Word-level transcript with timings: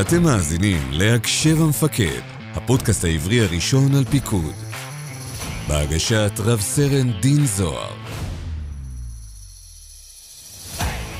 אתם 0.00 0.22
מאזינים 0.22 0.82
להקשב 0.90 1.62
המפקד, 1.62 2.20
הפודקאסט 2.54 3.04
העברי 3.04 3.40
הראשון 3.40 3.94
על 3.94 4.04
פיקוד. 4.04 4.54
בהגשת 5.68 6.32
רב 6.38 6.60
סרן 6.60 7.20
דין 7.20 7.46
זוהר. 7.46 7.94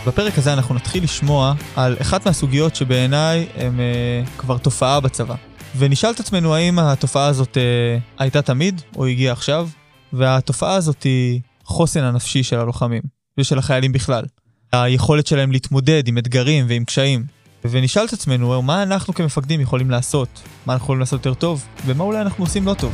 בפרק 0.07 0.39
הזה 0.39 0.53
אנחנו 0.53 0.75
נתחיל 0.75 1.05
לשמוע 1.05 1.55
על 1.77 1.97
אחת 2.01 2.27
מהסוגיות 2.27 2.77
שבעיניי 2.77 3.47
הן 3.55 3.81
אה, 3.81 4.23
כבר 4.39 4.59
תופעה 4.59 5.01
בצבא. 5.01 5.35
ונשאל 5.77 6.11
את 6.11 6.21
עצמנו 6.21 6.55
האם 6.55 6.79
התופעה 6.79 7.27
הזאת 7.27 7.57
אה, 7.57 7.99
הייתה 8.19 8.43
תמיד 8.43 8.83
או 8.97 9.07
הגיעה 9.07 9.33
עכשיו, 9.33 9.69
והתופעה 10.13 10.75
הזאת 10.75 11.03
היא 11.03 11.41
חוסן 11.65 12.03
הנפשי 12.05 12.43
של 12.43 12.59
הלוחמים 12.59 13.03
ושל 13.39 13.59
החיילים 13.59 13.93
בכלל. 13.93 14.25
היכולת 14.73 15.27
שלהם 15.27 15.53
להתמודד 15.53 16.09
עם 16.09 16.19
אתגרים 16.19 16.67
ועם 16.69 16.85
קשיים. 16.85 17.36
ונשאל 17.71 18.05
את 18.05 18.13
עצמנו 18.13 18.63
מה 18.63 18.83
אנחנו 18.83 19.15
כמפקדים 19.15 19.61
יכולים 19.61 19.91
לעשות, 19.91 20.43
מה 20.67 20.73
אנחנו 20.73 20.85
יכולים 20.85 21.01
לעשות 21.01 21.27
יותר 21.27 21.41
טוב, 21.41 21.67
ומה 21.87 22.05
אולי 22.05 22.21
אנחנו 22.21 22.45
עושים 22.45 22.67
לא 22.67 22.75
טוב. 22.75 22.93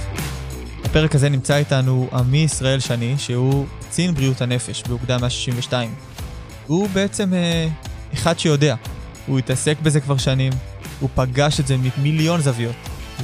בפרק 0.84 1.14
הזה 1.14 1.28
נמצא 1.28 1.56
איתנו 1.56 2.08
עמי 2.12 2.38
ישראל 2.38 2.80
שני, 2.80 3.14
שהוא 3.18 3.66
קצין 3.80 4.14
בריאות 4.14 4.40
הנפש 4.40 4.82
באוגדה 4.88 5.18
162. 5.18 5.90
הוא 6.66 6.88
בעצם 6.88 7.34
אה, 7.34 7.66
אחד 8.14 8.38
שיודע. 8.38 8.74
הוא 9.26 9.38
התעסק 9.38 9.76
בזה 9.82 10.00
כבר 10.00 10.16
שנים, 10.16 10.52
הוא 11.00 11.10
פגש 11.14 11.60
את 11.60 11.66
זה 11.66 11.74
ממיליון 11.98 12.40
זוויות, 12.40 12.76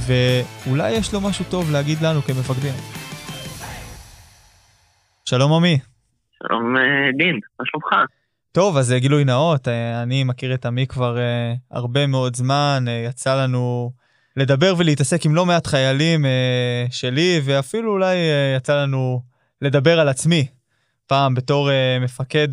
ואולי 0.06 0.90
יש 0.90 1.14
לו 1.14 1.20
משהו 1.20 1.44
טוב 1.50 1.70
להגיד 1.70 1.98
לנו 2.02 2.22
כמפקדים. 2.22 2.74
שלום 5.24 5.52
עמי. 5.52 5.78
שלום 6.42 6.76
אה, 6.76 6.82
דין, 7.18 7.40
מה 7.60 7.64
שלומך? 7.66 8.10
טוב, 8.58 8.76
אז 8.76 8.92
אה, 8.92 8.98
גילוי 8.98 9.24
נאות, 9.24 9.68
אה, 9.68 10.02
אני 10.02 10.24
מכיר 10.24 10.54
את 10.54 10.66
עמי 10.66 10.86
כבר 10.86 11.16
uh, 11.16 11.58
הרבה 11.70 12.06
מאוד 12.06 12.36
זמן, 12.36 12.84
יצא 13.08 13.42
לנו 13.42 13.92
לדבר 14.36 14.74
ולהתעסק 14.78 15.26
עם 15.26 15.34
לא 15.34 15.46
מעט 15.46 15.66
חיילים 15.66 16.24
שלי, 16.90 17.40
ואפילו 17.44 17.92
אולי 17.92 18.16
יצא 18.56 18.82
לנו 18.82 19.22
לדבר 19.62 20.00
על 20.00 20.08
עצמי, 20.08 20.46
פעם 21.06 21.34
בתור 21.34 21.70
מפקד 22.00 22.48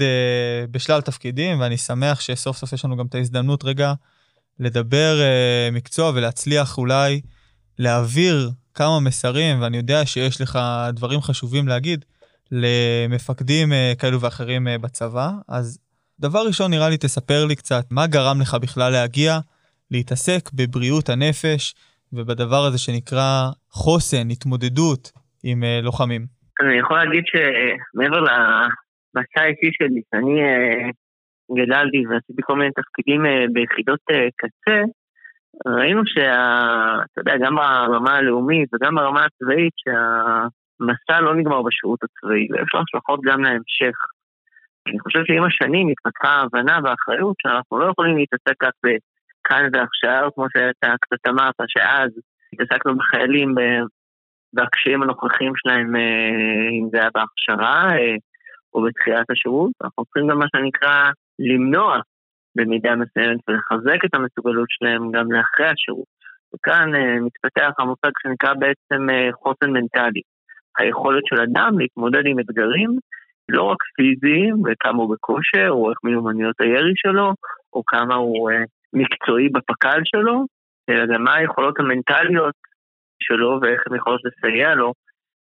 בשלל 0.71 1.01
תפקידים, 1.01 1.59
ואני 1.59 1.77
שמח 1.77 2.19
שסוף 2.19 2.57
סוף 2.57 2.73
יש 2.73 2.85
לנו 2.85 2.97
גם 2.97 3.05
את 3.05 3.15
ההזדמנות 3.15 3.63
רגע 3.63 3.93
לדבר 4.59 5.19
מקצוע 5.71 6.11
ולהצליח 6.15 6.77
אולי 6.77 7.21
להעביר 7.79 8.51
כמה 8.73 8.99
מסרים, 8.99 9.61
ואני 9.61 9.77
יודע 9.77 10.05
שיש 10.05 10.41
לך 10.41 10.59
דברים 10.93 11.21
חשובים 11.21 11.67
להגיד. 11.67 12.05
למפקדים 12.51 13.71
כאלו 13.97 14.21
ואחרים 14.21 14.67
בצבא, 14.81 15.31
אז 15.47 15.79
דבר 16.19 16.39
ראשון, 16.47 16.71
נראה 16.71 16.89
לי 16.89 16.97
תספר 16.97 17.45
לי 17.47 17.55
קצת 17.55 17.83
מה 17.91 18.07
גרם 18.07 18.37
לך 18.41 18.55
בכלל 18.61 18.91
להגיע, 18.91 19.31
להתעסק 19.91 20.43
בבריאות 20.53 21.09
הנפש 21.09 21.73
ובדבר 22.13 22.63
הזה 22.67 22.77
שנקרא 22.77 23.49
חוסן, 23.69 24.29
התמודדות 24.31 25.11
עם 25.43 25.63
uh, 25.63 25.85
לוחמים. 25.85 26.25
אני 26.61 26.79
יכול 26.79 26.97
להגיד 26.97 27.23
שמעבר 27.31 28.19
למסע 28.19 29.41
האישי 29.41 29.71
שלי, 29.77 30.01
שאני 30.09 30.35
uh, 30.41 30.91
גדלתי 31.57 32.07
ועשיתי 32.07 32.41
כל 32.41 32.55
מיני 32.55 32.71
תפקידים 32.71 33.25
uh, 33.25 33.53
ביחידות 33.53 33.99
uh, 34.11 34.15
קצה, 34.37 34.81
ראינו 35.77 36.01
שה... 36.05 36.33
אתה 37.05 37.21
יודע, 37.21 37.33
גם 37.45 37.55
ברמה 37.55 38.15
הלאומית 38.15 38.69
וגם 38.73 38.95
ברמה 38.95 39.25
הצבאית, 39.25 39.73
שהמסע 39.83 41.21
לא 41.21 41.35
נגמר 41.35 41.61
בשירות 41.61 41.99
הצבאי, 42.03 42.47
ויש 42.51 42.69
לו 42.73 42.79
השלכות 42.81 43.19
גם 43.23 43.43
להמשך. 43.43 43.95
אני 44.87 44.99
חושב 44.99 45.19
שעם 45.25 45.43
השנים 45.43 45.87
התפתחה 45.87 46.29
ההבנה 46.29 46.79
והאחריות 46.83 47.35
שאנחנו 47.41 47.79
לא 47.79 47.85
יכולים 47.91 48.17
להתעסק 48.17 48.63
רק 48.63 48.73
בכאן 48.83 49.69
ועכשיו, 49.73 50.29
כמו 50.35 50.45
שאתה 50.53 50.95
קצת 51.01 51.27
אמרת, 51.27 51.55
שאז 51.67 52.09
התעסקנו 52.53 52.97
בחיילים 52.97 53.55
והקשיים 54.53 55.03
הנוכחים 55.03 55.53
שלהם, 55.55 55.95
אה, 55.95 56.69
אם 56.79 56.89
זה 56.91 56.97
היה 56.99 57.09
בהכשרה 57.13 57.97
אה, 57.97 58.15
או 58.73 58.83
בתחילת 58.83 59.29
השירות, 59.29 59.71
אנחנו 59.83 60.05
צריכים 60.05 60.27
גם 60.27 60.39
מה 60.39 60.45
שנקרא 60.55 61.11
למנוע 61.39 61.99
במידה 62.55 62.95
מסוימת 62.95 63.39
ולחזק 63.47 64.05
את 64.05 64.15
המסוגלות 64.15 64.67
שלהם 64.69 65.11
גם 65.11 65.31
לאחרי 65.31 65.67
השירות. 65.67 66.15
וכאן 66.55 66.95
אה, 66.95 67.19
מתפתח 67.19 67.71
המושג 67.79 68.11
שנקרא 68.23 68.53
בעצם 68.53 69.07
חוסן 69.43 69.69
מנטלי. 69.69 70.21
היכולת 70.77 71.23
של 71.25 71.41
אדם 71.41 71.79
להתמודד 71.79 72.25
עם 72.25 72.39
אתגרים 72.39 72.99
לא 73.49 73.63
רק 73.63 73.77
פיזיים, 73.95 74.55
וכמה 74.65 74.97
הוא 75.03 75.15
בכושר, 75.15 75.69
או 75.69 75.89
איך 75.89 75.97
מיומנויות 76.03 76.55
הירי 76.59 76.93
שלו, 76.95 77.33
או 77.73 77.85
כמה 77.85 78.15
הוא 78.15 78.51
אה, 78.51 78.63
מקצועי 78.93 79.49
בפק"ל 79.49 80.01
שלו, 80.03 80.45
אלא 80.89 81.05
גם 81.13 81.23
מה 81.23 81.35
היכולות 81.35 81.79
המנטליות 81.79 82.55
שלו 83.23 83.59
ואיך 83.61 83.81
הן 83.87 83.95
יכולות 83.97 84.21
לסייע 84.25 84.75
לו 84.75 84.93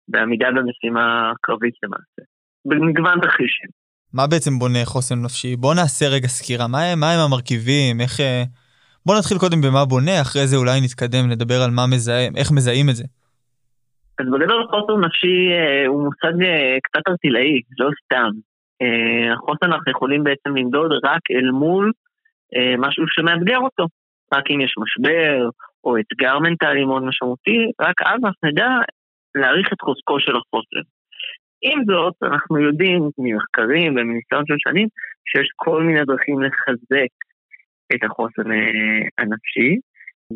בעמידה 0.09 0.49
במשימה 0.57 1.33
קרבית 1.43 1.75
למעשה. 1.83 2.23
במגוון 2.65 3.21
תרחישים. 3.21 3.71
מה 4.13 4.27
בעצם 4.27 4.59
בונה 4.59 4.85
חוסן 4.85 5.23
נפשי? 5.23 5.57
בוא 5.57 5.75
נעשה 5.75 6.09
רגע 6.09 6.29
סקירה, 6.29 6.67
מה, 6.69 6.95
מה 6.97 7.13
הם 7.13 7.21
המרכיבים, 7.21 8.01
איך... 8.01 8.21
אה, 8.21 8.43
בוא 9.07 9.19
נתחיל 9.19 9.39
קודם 9.39 9.61
במה 9.61 9.85
בונה, 9.85 10.21
אחרי 10.21 10.47
זה 10.47 10.57
אולי 10.57 10.81
נתקדם 10.81 11.31
לדבר 11.31 11.63
על 11.63 11.71
מה 11.71 11.87
מזהים, 11.87 12.33
איך 12.37 12.53
מזהים 12.53 12.89
את 12.91 12.97
זה. 12.97 13.05
אז 14.23 14.29
בגדול 14.33 14.67
חוסן 14.71 15.05
נפשי 15.05 15.53
אה, 15.53 15.87
הוא 15.87 16.05
מושג 16.05 16.43
אה, 16.43 16.77
קצת 16.83 17.03
ארטילאי, 17.09 17.61
לא 17.79 17.91
סתם. 18.05 18.31
אה, 18.83 19.33
החוסן 19.35 19.67
אנחנו 19.73 19.91
יכולים 19.91 20.25
בעצם 20.25 20.57
למדוד 20.57 20.93
רק 21.05 21.23
אל 21.31 21.51
מול 21.51 21.93
משהו 22.79 23.05
שמאתגר 23.09 23.59
אותו. 23.59 23.85
רק 24.35 24.45
אם 24.51 24.61
יש 24.61 24.75
משבר 24.79 25.49
או 25.85 25.97
אתגר 26.01 26.39
מנטלי 26.39 26.85
מאוד 26.85 27.03
משמעותי, 27.03 27.59
רק 27.81 28.03
אז 28.03 28.21
אנחנו 28.25 28.49
נדע 28.49 28.69
להעריך 29.35 29.73
את 29.73 29.81
חוזקו 29.81 30.21
של 30.21 30.37
החוסן. 30.37 30.85
עם 31.63 31.79
זאת, 31.85 32.15
אנחנו 32.23 32.61
יודעים 32.61 33.11
ממחקרים 33.19 33.93
ומניסיון 33.93 34.45
של 34.47 34.55
שנים 34.59 34.89
שיש 35.29 35.49
כל 35.57 35.83
מיני 35.83 36.05
דרכים 36.05 36.43
לחזק 36.43 37.13
את 37.95 38.05
החוסן 38.05 38.51
הנפשי, 39.19 39.77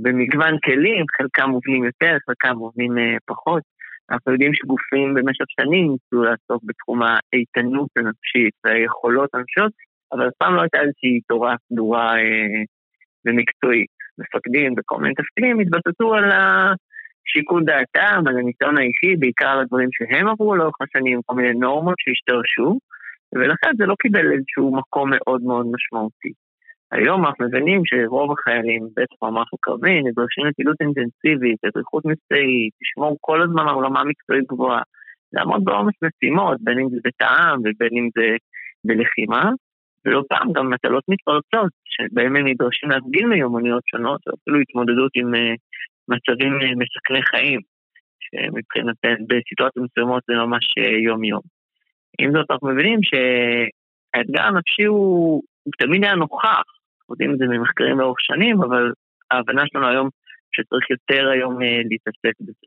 במגוון 0.03 0.55
כלים, 0.65 1.05
חלקם 1.17 1.51
מובנים 1.51 1.85
יותר, 1.85 2.17
חלקם 2.27 2.57
מובנים 2.57 2.93
פחות. 3.27 3.63
אנחנו 4.11 4.33
יודעים 4.33 4.55
שגופים 4.55 5.15
במשך 5.15 5.45
שנים 5.61 5.85
ניסו 5.91 6.25
לעסוק 6.25 6.63
בתחום 6.65 7.01
האיתנות 7.03 7.89
הנפשית 7.97 8.55
והיכולות 8.65 9.31
הנפשיות, 9.35 9.73
אבל 10.13 10.29
אף 10.29 10.33
פעם 10.39 10.55
לא 10.55 10.61
הייתה 10.61 10.79
איזושהי 10.81 11.21
תורה 11.29 11.55
סדורה 11.69 12.17
אה, 12.17 12.63
ומקצועית. 13.25 13.97
מפקדים 14.19 14.75
וכל 14.79 14.99
מיני 15.01 15.15
תפקידים 15.15 15.61
התבססו 15.61 16.15
על 16.15 16.25
שיקול 17.25 17.65
דעתם, 17.65 18.23
על 18.27 18.39
הניסיון 18.39 18.79
האישי, 18.79 19.17
בעיקר 19.19 19.49
על 19.49 19.61
הדברים 19.61 19.89
שהם 19.93 20.29
עברו 20.29 20.57
לאורך 20.57 20.75
השנים, 20.81 21.21
כל 21.27 21.35
מיני 21.35 21.53
נורמות 21.53 21.95
שהשתרשו, 21.99 22.79
ולכן 23.35 23.71
זה 23.79 23.87
לא 23.87 23.95
קיבל 24.03 24.33
איזשהו 24.33 24.77
מקום 24.77 25.11
מאוד 25.11 25.43
מאוד 25.43 25.67
משמעותי. 25.73 26.33
היום 26.93 27.27
אנחנו 27.27 27.47
מבינים 27.47 27.81
שרוב 27.85 28.33
החיילים, 28.33 28.89
בטח 28.97 29.17
במערך 29.23 29.49
הקרבי, 29.55 30.03
נדרשים 30.03 30.47
לפעילות 30.47 30.77
אינטנסיבית, 30.81 31.65
אדריכות 31.65 32.05
מבצעית, 32.05 32.73
לשמור 32.83 33.17
כל 33.21 33.43
הזמן 33.43 33.69
על 33.69 33.85
רמה 33.85 34.05
מקצועית 34.05 34.45
גבוהה, 34.47 34.83
לעמוד 35.33 35.65
בעומס 35.65 35.95
משימות, 36.03 36.57
בין 36.61 36.79
אם 36.79 36.89
זה 36.91 36.97
בתע"ם 37.05 37.59
ובין 37.61 37.93
אם 37.93 38.09
זה 38.17 38.37
בלחימה, 38.85 39.51
ולא 40.05 40.23
פעם 40.29 40.53
גם 40.53 40.71
מטלות 40.71 41.05
מתפרצות, 41.09 41.73
שבהם 41.85 42.37
הם 42.37 42.47
נדרשים 42.47 42.91
להפגין 42.91 43.29
מיומנויות 43.29 43.83
שונות, 43.87 44.21
או 44.27 44.33
אפילו 44.43 44.59
התמודדות 44.61 45.11
עם 45.15 45.35
uh, 45.35 45.39
מצבים 46.09 46.53
uh, 46.53 46.79
מסכני 46.79 47.23
חיים, 47.23 47.61
שמבחינתן 48.21 49.25
בסיטואציות 49.29 49.87
מסוימות 49.87 50.23
זה 50.29 50.35
ממש 50.35 50.65
uh, 50.81 50.91
יום-יום. 51.07 51.41
עם 52.19 52.33
זאת 52.33 52.51
אנחנו 52.51 52.69
מבינים 52.69 52.99
שהאתגר 53.03 54.43
הנפשי 54.43 54.85
הוא, 54.85 55.43
הוא 55.63 55.73
תמיד 55.79 56.05
היה 56.05 56.15
נוכח, 56.15 56.63
יודעים 57.11 57.33
את 57.33 57.39
זה 57.39 57.45
ממחקרים 57.45 57.99
לאורך 57.99 58.21
שנים, 58.21 58.63
אבל 58.63 58.93
ההבנה 59.31 59.63
שלנו 59.67 59.89
היום 59.89 60.09
שצריך 60.53 60.91
יותר 60.91 61.29
היום 61.29 61.63
אה, 61.63 61.81
להתעסק 61.91 62.41
בזה. 62.41 62.67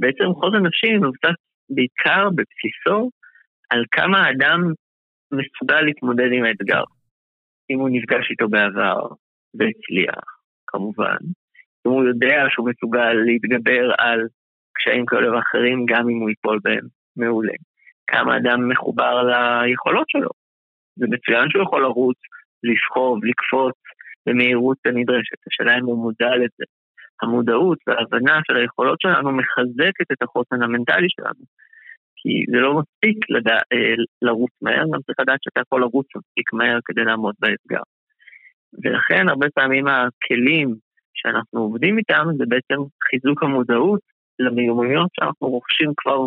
בעצם 0.00 0.24
חוזן 0.40 0.66
נפשי 0.66 0.96
מבוסס 0.96 1.38
בעיקר 1.70 2.28
בבסיסו 2.30 3.10
על 3.70 3.84
כמה 3.92 4.18
האדם 4.18 4.60
מסוגל 5.32 5.80
להתמודד 5.80 6.28
עם 6.32 6.44
האתגר. 6.44 6.84
אם 7.70 7.78
הוא 7.78 7.88
נפגש 7.92 8.30
איתו 8.30 8.48
בעבר 8.48 9.00
והצליח, 9.54 10.24
כמובן. 10.66 11.16
אם 11.86 11.90
הוא 11.90 12.04
יודע 12.04 12.44
שהוא 12.50 12.68
מסוגל 12.70 13.12
להתגבר 13.12 13.90
על 13.98 14.20
קשיים 14.74 15.06
כאלה 15.06 15.36
ואחרים, 15.36 15.86
גם 15.86 16.08
אם 16.08 16.20
הוא 16.20 16.28
ייפול 16.28 16.58
בהם, 16.64 16.86
מעולה. 17.16 17.52
כמה 18.06 18.36
אדם 18.36 18.68
מחובר 18.68 19.22
ליכולות 19.22 20.08
שלו. 20.08 20.30
זה 20.96 21.06
מצוין 21.10 21.50
שהוא 21.50 21.62
יכול 21.62 21.82
לרוץ 21.82 22.16
לסחוב, 22.68 23.24
לקפוץ 23.24 23.76
במהירות 24.26 24.78
הנדרשת. 24.86 25.40
השאלה 25.46 25.78
אם 25.78 25.84
הוא 25.84 25.98
מודע 26.04 26.36
לזה. 26.36 26.64
המודעות 27.22 27.78
וההבנה 27.86 28.40
של 28.46 28.56
היכולות 28.56 28.98
שלנו 29.02 29.32
מחזקת 29.32 30.08
את 30.12 30.22
החוסן 30.22 30.62
המנטלי 30.62 31.06
שלנו. 31.14 31.44
כי 32.16 32.32
זה 32.50 32.58
לא 32.64 32.70
מספיק 32.78 33.30
לדע, 33.30 33.56
אה, 33.72 33.94
לרוץ 34.22 34.50
מהר, 34.62 34.84
גם 34.92 35.00
צריך 35.06 35.20
לדעת 35.20 35.38
שאתה 35.42 35.60
יכול 35.60 35.80
לרוץ 35.80 36.06
מספיק 36.16 36.52
מהר 36.52 36.78
כדי 36.84 37.04
לעמוד 37.04 37.34
באתגר. 37.40 37.84
ולכן 38.84 39.28
הרבה 39.28 39.46
פעמים 39.54 39.86
הכלים 39.88 40.74
שאנחנו 41.14 41.60
עובדים 41.60 41.98
איתם 41.98 42.24
זה 42.38 42.44
בעצם 42.48 42.80
חיזוק 43.08 43.42
המודעות 43.42 44.00
למיומנויות 44.38 45.10
שאנחנו 45.16 45.48
רוכשים 45.48 45.90
כבר 45.96 46.18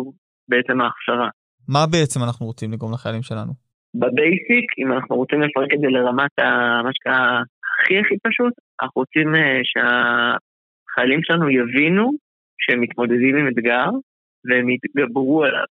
בעצם 0.48 0.80
ההכשרה. 0.80 1.28
מה 1.68 1.86
בעצם 1.92 2.20
אנחנו 2.22 2.46
רוצים 2.46 2.72
לגרום 2.72 2.92
לחיילים 2.92 3.22
שלנו? 3.22 3.67
בבייסיק, 3.94 4.66
אם 4.78 4.92
אנחנו 4.92 5.16
רוצים 5.16 5.40
לפרק 5.40 5.74
את 5.74 5.80
זה 5.80 5.86
לרמת 5.86 6.38
ה... 6.38 6.44
מה 6.82 6.90
שנקרא 6.92 7.40
הכי 7.82 7.98
הכי 7.98 8.14
פשוט, 8.22 8.52
אנחנו 8.82 9.00
רוצים 9.00 9.34
uh, 9.34 9.38
שהחיילים 9.70 11.20
שלנו 11.22 11.50
יבינו 11.50 12.12
שהם 12.58 12.80
מתמודדים 12.80 13.36
עם 13.36 13.48
אתגר 13.48 13.88
והם 14.44 14.70
יתגברו 14.70 15.44
עליו. 15.44 15.64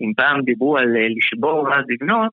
אם 0.00 0.12
פעם 0.16 0.42
דיברו 0.42 0.78
על 0.78 0.96
uh, 0.96 1.16
לשבור 1.16 1.62
ואז 1.62 1.84
לבנות, 1.88 2.32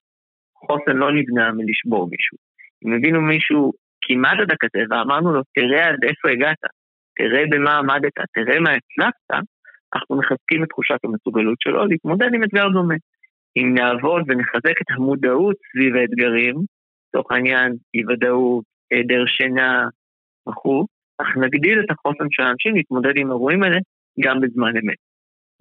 חוסן 0.56 0.98
לא 0.98 1.12
נבנה 1.12 1.52
מלשבור 1.52 2.10
מישהו. 2.12 2.38
אם 2.86 2.94
הבינו 2.94 3.22
מישהו 3.22 3.72
כמעט 4.02 4.40
עד 4.40 4.52
הקצה 4.52 4.80
ואמרנו 4.90 5.34
לו, 5.34 5.42
תראה 5.56 5.88
עד 5.88 6.04
איפה 6.04 6.30
הגעת, 6.30 6.58
תראה 7.16 7.44
במה 7.52 7.78
עמדת, 7.78 8.18
תראה 8.34 8.60
מה 8.60 8.70
הצלחת, 8.72 9.46
אנחנו 9.96 10.18
מחזקים 10.18 10.64
את 10.64 10.70
תחושת 10.70 11.00
המסוגלות 11.04 11.58
שלו 11.60 11.86
להתמודד 11.86 12.34
עם 12.34 12.44
אתגר 12.44 12.68
דומה. 12.70 12.96
אם 13.58 13.74
נעבוד 13.74 14.22
ונחזק 14.28 14.78
את 14.82 14.90
המודעות 14.96 15.56
סביב 15.72 15.96
האתגרים, 15.96 16.56
לצורך 17.08 17.32
העניין 17.32 17.76
אי 17.94 18.02
ודאות, 18.06 18.64
היעדר 18.92 19.26
שינה 19.26 19.88
וכו', 20.50 20.86
אך 21.22 21.28
נגדיל 21.38 21.80
את 21.80 21.92
החוסן 21.92 22.28
של 22.32 22.44
האנשים 22.44 22.76
להתמודד 22.76 23.14
עם 23.16 23.28
האירועים 23.30 23.64
האלה 23.64 23.78
גם 24.24 24.42
בזמן 24.42 24.72
אמת. 24.84 24.98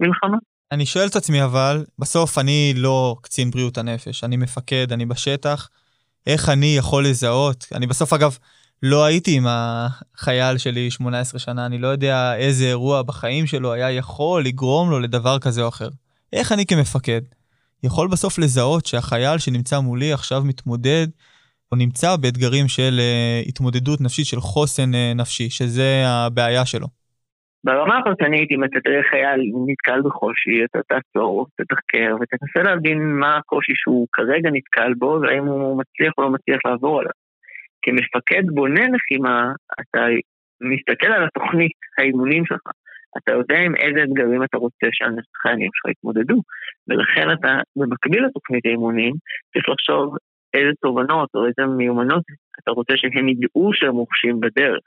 מלחמה. 0.00 0.38
אני 0.73 0.87
שואל 0.87 1.06
את 1.11 1.17
עצמי 1.17 1.44
אבל, 1.44 1.85
בסוף 1.99 2.38
אני 2.38 2.75
לא 2.76 3.17
קצין 3.23 3.50
בריאות 3.50 3.79
הנפש, 3.79 4.25
אני 4.25 4.37
מפקד, 4.37 4.93
אני 4.93 5.06
בשטח, 5.06 5.69
איך 6.26 6.49
אני 6.49 6.75
יכול 6.79 7.05
לזהות? 7.05 7.67
אני 7.75 7.87
בסוף 7.87 8.12
אגב 8.12 8.38
לא 8.82 9.05
הייתי 9.05 9.37
עם 9.37 9.44
החייל 9.46 10.58
שלי 10.58 10.91
18 10.91 11.41
שנה, 11.41 11.67
אני 11.67 11.79
לא 11.79 11.88
יודע 11.88 12.37
איזה 12.37 12.64
אירוע 12.64 13.02
בחיים 13.02 13.46
שלו 13.46 13.73
היה 13.73 13.91
יכול 13.91 14.44
לגרום 14.44 14.91
לו 14.91 15.00
לדבר 15.00 15.38
כזה 15.38 15.62
או 15.62 15.69
אחר. 15.69 15.88
איך 16.32 16.52
אני 16.52 16.67
כמפקד 16.67 17.20
יכול 17.84 18.08
בסוף 18.12 18.38
לזהות 18.38 18.86
שהחייל 18.86 19.38
שנמצא 19.38 19.76
מולי 19.81 20.12
עכשיו 20.12 20.40
מתמודד 20.48 21.06
או 21.72 21.76
נמצא 21.76 22.16
באתגרים 22.22 22.69
של 22.69 22.94
uh, 22.98 23.48
התמודדות 23.48 24.00
נפשית, 24.00 24.26
של 24.26 24.40
חוסן 24.40 24.90
uh, 24.94 25.20
נפשי, 25.20 25.50
שזה 25.50 25.88
הבעיה 26.06 26.64
שלו. 26.66 26.86
ברמה 27.64 27.98
הפרטנית, 27.98 28.48
אם 28.50 28.64
אתה 28.64 28.81
תראה 28.84 29.02
חייל 29.10 29.40
נתקל 29.69 30.00
בקושי, 30.02 30.64
אתה 30.64 30.78
תעצור, 30.88 31.46
תתחקר 31.56 32.16
ותנסה 32.20 32.70
להבין 32.70 32.98
מה 33.20 33.36
הקושי 33.36 33.72
שהוא 33.76 34.06
כרגע 34.12 34.50
נתקל 34.52 34.94
בו, 34.98 35.19
והאם 35.22 35.44
הוא 35.44 35.81
מצליח 35.81 36.12
או 36.19 36.22
לא 36.22 36.31
מצליח 36.31 36.60
לעבור 36.64 37.00
עליו. 37.00 37.12
כמפקד 37.82 38.44
בונה 38.54 38.84
לחימה, 38.94 39.52
אתה 39.81 40.00
מסתכל 40.60 41.12
על 41.12 41.25
התוכנית 41.26 41.72
האימונים 41.98 42.46
שלך. 42.46 42.66
אתה 43.19 43.32
יודע 43.32 43.58
עם 43.58 43.76
איזה 43.76 44.02
אתגרים 44.02 44.44
אתה 44.44 44.56
רוצה 44.56 44.87
שהחיילים 44.93 45.70
שלך 45.75 45.93
יתמודדו, 45.93 46.43
ולכן 46.88 47.32
אתה, 47.32 47.49
במקביל 47.76 48.25
לתוכנית 48.25 48.66
האימונים, 48.66 49.14
צריך 49.52 49.69
לחשוב 49.69 50.16
איזה 50.55 50.70
תובנות 50.82 51.28
או 51.34 51.46
איזה 51.46 51.66
מיומנות 51.76 52.22
אתה 52.58 52.70
רוצה 52.70 52.93
שהם 52.96 53.28
ידעו 53.28 53.70
שהם 53.72 53.94
רוכשים 53.94 54.40
בדרך. 54.40 54.84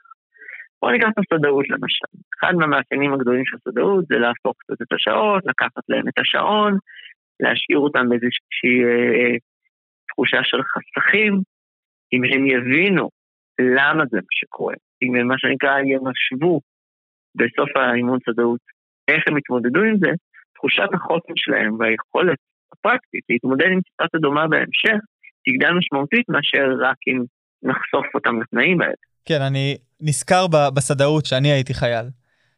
בוא 0.82 0.92
ניקח 0.92 1.08
את 1.08 1.18
הסודאות 1.18 1.68
למשל. 1.68 2.10
אחד 2.38 2.54
מהמאפיינים 2.54 3.12
הגדולים 3.12 3.44
של 3.44 3.56
הסודאות 3.56 4.04
זה 4.06 4.18
להפוך 4.18 4.54
קצת 4.58 4.82
את 4.82 4.92
השעות, 4.92 5.42
לקחת 5.46 5.84
להם 5.88 6.08
את 6.08 6.18
השעון, 6.18 6.72
להשאיר 7.40 7.78
אותם 7.78 8.08
באיזושהי 8.08 8.76
אה, 8.84 9.36
תחושה 10.08 10.40
של 10.44 10.58
חסכים. 10.62 11.40
אם 12.12 12.24
הם 12.24 12.46
יבינו 12.46 13.08
למה 13.76 14.04
זה 14.10 14.16
מה 14.16 14.32
שקורה, 14.40 14.74
אם 15.02 15.14
הם 15.14 15.26
מה 15.26 15.34
שנקרא 15.38 15.78
ימשבו 15.78 16.60
בסוף 17.34 17.76
האימון 17.76 18.18
סודאות, 18.24 18.60
איך 19.08 19.22
הם 19.28 19.38
יתמודדו 19.38 19.80
עם 19.80 19.96
זה, 19.98 20.10
תחושת 20.54 20.90
החוסן 20.94 21.32
שלהם 21.36 21.76
והיכולת 21.78 22.38
הפרקטית 22.72 23.24
להתמודד 23.28 23.66
עם 23.72 23.80
סיטואציה 23.90 24.20
דומה 24.20 24.48
בהמשך, 24.48 24.98
תגדל 25.46 25.72
משמעותית 25.78 26.28
מאשר 26.28 26.66
רק 26.80 26.96
אם 27.08 27.24
נחשוף 27.62 28.06
אותם 28.14 28.40
לתנאים 28.40 28.80
האלה. 28.80 28.92
כן, 29.24 29.42
אני 29.42 29.76
נזכר 30.00 30.46
בסדאות 30.74 31.26
שאני 31.26 31.48
הייתי 31.52 31.74
חייל. 31.74 32.06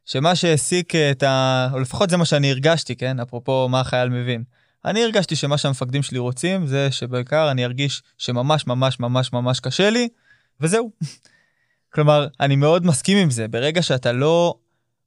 שמה 0.07 0.35
שהעסיק 0.35 0.95
את 0.95 1.23
ה... 1.23 1.67
או 1.73 1.81
לפחות 1.81 2.11
זה 2.11 2.17
מה 2.17 2.25
שאני 2.25 2.51
הרגשתי, 2.51 2.97
כן? 2.97 3.21
אפרופו 3.21 3.69
מה 3.69 3.81
החייל 3.81 4.09
מבין. 4.09 4.43
אני 4.85 5.03
הרגשתי 5.05 5.37
שמה 5.37 5.59
שהמפקדים 5.59 6.03
שלי 6.03 6.19
רוצים 6.19 6.67
זה 6.67 6.91
שבעיקר 6.91 7.51
אני 7.51 7.65
ארגיש 7.65 8.03
שממש 8.19 8.67
ממש 8.67 9.01
ממש 9.01 9.33
ממש 9.33 9.61
קשה 9.61 9.91
לי, 9.91 10.09
וזהו. 10.61 10.93
כלומר, 11.95 12.27
אני 12.41 12.57
מאוד 12.57 12.87
מסכים 12.87 13.19
עם 13.19 13.31
זה. 13.31 13.49
ברגע 13.49 13.83
שאתה 13.83 14.13
לא 14.13 14.55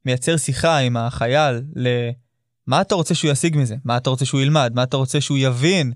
מייצר 0.05 0.37
שיחה 0.37 0.77
עם 0.77 0.97
החייל 0.97 1.61
ל... 1.75 1.87
מה 2.67 2.81
אתה 2.81 2.95
רוצה 2.95 3.15
שהוא 3.15 3.31
ישיג 3.31 3.57
מזה? 3.57 3.75
מה 3.85 3.97
אתה 3.97 4.09
רוצה 4.09 4.25
שהוא 4.25 4.41
ילמד? 4.41 4.71
מה 4.75 4.83
אתה 4.83 4.97
רוצה 4.97 5.21
שהוא 5.21 5.37
יבין 5.37 5.93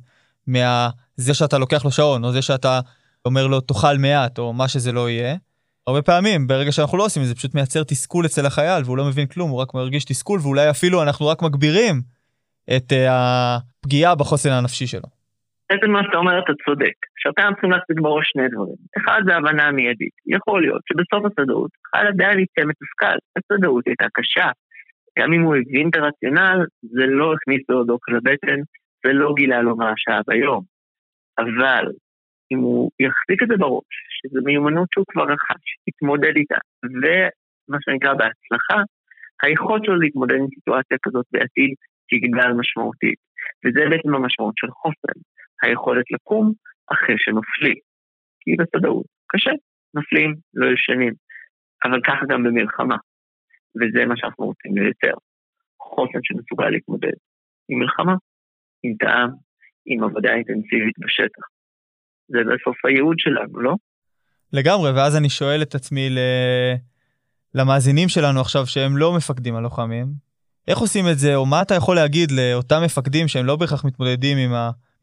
מה... 0.48 0.90
זה 1.18 1.34
שאתה 1.34 1.58
לוקח 1.58 1.86
לו 1.86 1.92
שעון, 1.92 2.24
או 2.24 2.32
זה 2.32 2.42
שאתה 2.42 2.80
אומר 3.26 3.48
לו 3.48 3.62
תאכל 3.62 3.98
מעט, 3.98 4.40
או 4.40 4.54
מה 4.54 4.68
שזה 4.68 4.92
לא 4.92 5.10
יהיה. 5.10 5.36
הרבה 5.88 6.02
פעמים, 6.02 6.48
ברגע 6.48 6.72
שאנחנו 6.72 6.98
לא 6.98 7.06
עושים 7.06 7.24
את 7.24 7.28
זה, 7.28 7.36
פשוט 7.36 7.56
מייצר 7.56 7.84
תסכול 7.84 8.26
אצל 8.26 8.46
החייל, 8.46 8.84
והוא 8.84 8.98
לא 8.98 9.06
מבין 9.06 9.28
כלום, 9.28 9.50
הוא 9.50 9.60
רק 9.60 9.74
מרגיש 9.74 10.06
תסכול, 10.06 10.40
ואולי 10.44 10.70
אפילו 10.70 11.04
אנחנו 11.04 11.28
רק 11.28 11.42
מגבירים 11.42 12.02
את 12.76 12.92
uh, 12.92 12.96
הפגיעה 13.10 14.16
בחוסן 14.16 14.52
הנפשי 14.52 14.88
שלו. 14.88 15.17
בעצם 15.70 15.92
מה 15.92 16.04
שאתה 16.04 16.18
אומר, 16.18 16.40
אתה 16.40 16.54
צודק. 16.66 16.98
שאתה 17.18 17.42
צריכים 17.52 17.72
להחזיק 17.72 18.00
בראש 18.02 18.26
שני 18.32 18.48
דברים. 18.50 18.80
אחד 18.98 19.22
זה 19.26 19.36
הבנה 19.36 19.72
מיידית. 19.72 20.16
יכול 20.28 20.62
להיות 20.62 20.82
שבסוף 20.88 21.26
השדאות, 21.26 21.72
חייל 21.90 22.08
עדיין 22.08 22.40
יצא 22.40 22.62
מתוסכל. 22.70 23.18
השדאות 23.38 23.88
הייתה 23.88 24.06
קשה. 24.14 24.50
גם 25.20 25.34
אם 25.34 25.42
הוא 25.42 25.56
הבין 25.56 25.90
את 25.90 25.96
הרציונל, 25.96 26.66
זה 26.82 27.06
לא 27.06 27.34
הכניס 27.34 27.62
לו 27.70 27.84
דוק 27.84 28.10
לבטן, 28.10 28.60
זה 29.06 29.14
לא 29.14 29.34
גילה 29.36 29.62
לו 29.62 29.76
מה 29.76 29.92
השעה 29.92 30.22
ביום. 30.28 30.64
אבל 31.40 31.86
אם 32.52 32.58
הוא 32.58 32.92
יחזיק 33.00 33.44
את 33.44 33.48
זה 33.48 33.58
בראש, 33.58 33.94
שזו 34.18 34.40
מיומנות 34.46 34.88
שהוא 34.94 35.06
כבר 35.12 35.24
רכש, 35.24 35.64
יתמודד 35.88 36.36
איתה, 36.36 36.58
ומה 36.84 37.78
שנקרא 37.82 38.14
בהצלחה, 38.14 38.82
היכולת 39.44 39.86
שלו 39.86 39.96
להתמודד 39.96 40.36
עם 40.36 40.48
סיטואציה 40.56 40.98
כזאת 41.04 41.26
בעתיד 41.32 41.72
תגדל 42.10 42.52
משמעותית. 42.54 43.20
וזה 43.66 43.82
בעצם 43.90 44.16
המשמעות 44.16 44.54
של 44.58 44.68
חוסן, 44.72 45.20
היכולת 45.62 46.06
לקום 46.12 46.54
אחרי 46.94 47.16
שנופלים. 47.18 47.80
כי 48.42 48.52
בסדאות 48.60 49.06
קשה, 49.28 49.52
נופלים, 49.94 50.36
לא 50.54 50.68
ישנים, 50.74 51.14
אבל 51.86 52.00
ככה 52.08 52.26
גם 52.30 52.44
במלחמה. 52.44 52.98
וזה 53.78 54.06
מה 54.06 54.14
שאנחנו 54.18 54.46
רוצים 54.46 54.78
לייצר. 54.78 55.18
חוסן 55.82 56.20
שמסוגל 56.24 56.70
להתמודד 56.70 57.18
עם 57.70 57.80
מלחמה, 57.80 58.16
עם 58.84 58.94
טעם, 59.00 59.30
עם 59.86 60.04
עבודה 60.04 60.30
אינטנסיבית 60.34 60.96
בשטח. 61.00 61.46
זה 62.28 62.40
בסוף 62.40 62.86
הייעוד 62.86 63.20
שלנו, 63.20 63.60
לא? 63.60 63.76
לגמרי, 64.54 64.92
ואז 64.92 65.18
אני 65.18 65.30
שואל 65.30 65.62
את 65.62 65.76
עצמי 65.76 66.10
ל... 66.10 66.18
למאזינים 67.56 68.10
שלנו 68.10 68.42
עכשיו 68.42 68.66
שהם 68.66 68.98
לא 68.98 69.16
מפקדים 69.18 69.56
הלוחמים, 69.56 70.06
איך 70.68 70.78
עושים 70.78 71.06
את 71.12 71.18
זה, 71.18 71.36
או 71.36 71.46
מה 71.46 71.62
אתה 71.62 71.76
יכול 71.76 71.96
להגיד 71.96 72.32
לאותם 72.32 72.82
מפקדים 72.86 73.28
שהם 73.28 73.46
לא 73.46 73.56
בהכרח 73.56 73.86
מתמודדים 73.86 74.38
עם 74.38 74.52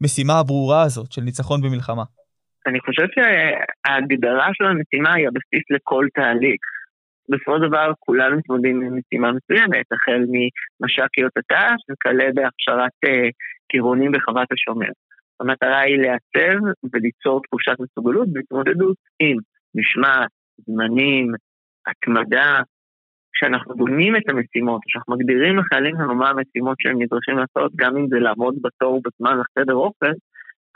המשימה 0.01 0.39
הברורה 0.39 0.81
הזאת 0.83 1.11
של 1.11 1.21
ניצחון 1.21 1.61
במלחמה? 1.61 2.03
אני 2.67 2.79
חושב 2.79 3.07
שההגדרה 3.15 4.49
של 4.53 4.65
המשימה 4.65 5.13
היא 5.13 5.27
הבסיס 5.27 5.63
לכל 5.69 6.07
תהליך. 6.13 6.61
בסופו 7.29 7.57
של 7.57 7.67
דבר 7.67 7.91
כולנו 7.99 8.37
מתמודדים 8.37 8.81
עם 8.81 8.97
משימה 8.97 9.31
מסוימת, 9.31 9.85
החל 9.91 10.21
ממש"קיות 10.31 11.31
הת"ש 11.37 11.81
וכלה 11.91 12.25
בהכשרת 12.35 12.97
uh, 13.05 13.31
טירונים 13.71 14.11
בחוות 14.11 14.47
השומר. 14.51 14.91
המטרה 15.39 15.79
היא 15.79 15.97
לעצב 15.97 16.59
וליצור 16.93 17.41
תחושת 17.41 17.75
מסוגלות 17.79 18.33
בהתמודדות 18.33 18.97
עם 19.19 19.37
משמעת, 19.75 20.29
זמנים, 20.57 21.31
התמדה. 21.87 22.59
כשאנחנו 23.35 23.75
בונים 23.75 24.15
את 24.15 24.29
המשימות, 24.29 24.81
כשאנחנו 24.85 25.15
מגדירים 25.15 25.57
לחיילים 25.57 25.95
שלנו 25.97 26.15
מה 26.15 26.29
המשימות 26.29 26.77
שהם 26.79 27.01
נדרשים 27.01 27.37
לעשות, 27.37 27.71
גם 27.75 27.97
אם 27.97 28.07
זה 28.09 28.19
לעמוד 28.19 28.55
בתור 28.61 29.01
בזמן 29.05 29.37
לחדר 29.39 29.73
אוכל, 29.73 30.13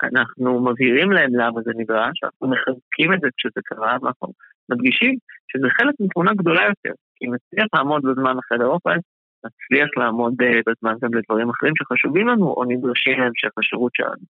אנחנו 0.03 0.65
מבהירים 0.65 1.11
להם 1.11 1.35
למה 1.35 1.61
זה 1.61 1.71
נדרש, 1.75 2.23
אנחנו 2.23 2.47
מחזקים 2.47 3.13
את 3.13 3.19
זה 3.21 3.27
כשזה 3.37 3.61
קרה, 3.63 3.97
ואנחנו 4.01 4.33
מדגישים 4.71 5.15
שזה 5.51 5.67
חלק 5.77 5.95
מתמונה 5.99 6.31
גדולה 6.33 6.61
יותר. 6.61 6.93
אם 7.21 7.33
נצליח 7.33 7.67
לעמוד 7.73 8.01
בזמן 8.05 8.33
לחדר 8.37 8.67
אוכל, 8.67 8.97
נצליח 9.45 9.89
לעמוד 9.97 10.33
אה, 10.41 10.59
בזמן 10.67 10.93
גם 11.01 11.13
לדברים 11.13 11.49
אחרים 11.49 11.73
שחשובים 11.77 12.27
לנו 12.27 12.47
או 12.47 12.63
נדרשים 12.67 13.19
להמשך 13.19 13.49
השירות 13.57 13.91
שלנו. 13.95 14.25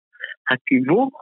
התיווך 0.52 1.14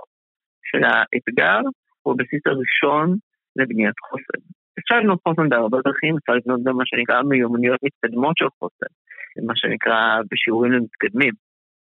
של 0.63 0.83
האתגר 0.83 1.59
הוא 2.01 2.13
הבסיס 2.13 2.41
הראשון 2.45 3.15
לבניית 3.55 3.99
חוסן. 3.99 4.41
אפשר 4.79 5.00
לבנות 5.00 5.19
חוסן 5.27 5.50
בהרבה 5.50 5.77
דרכים, 5.86 6.15
אפשר 6.17 6.34
לבנות 6.34 6.63
גם 6.63 6.77
מה 6.77 6.84
שנקרא 6.86 7.22
מיומנויות 7.22 7.79
מתקדמות 7.84 8.38
של 8.38 8.50
חוסן, 8.60 8.91
מה 9.48 9.53
שנקרא 9.55 10.19
בשיעורים 10.31 10.72
למתקדמים. 10.72 11.34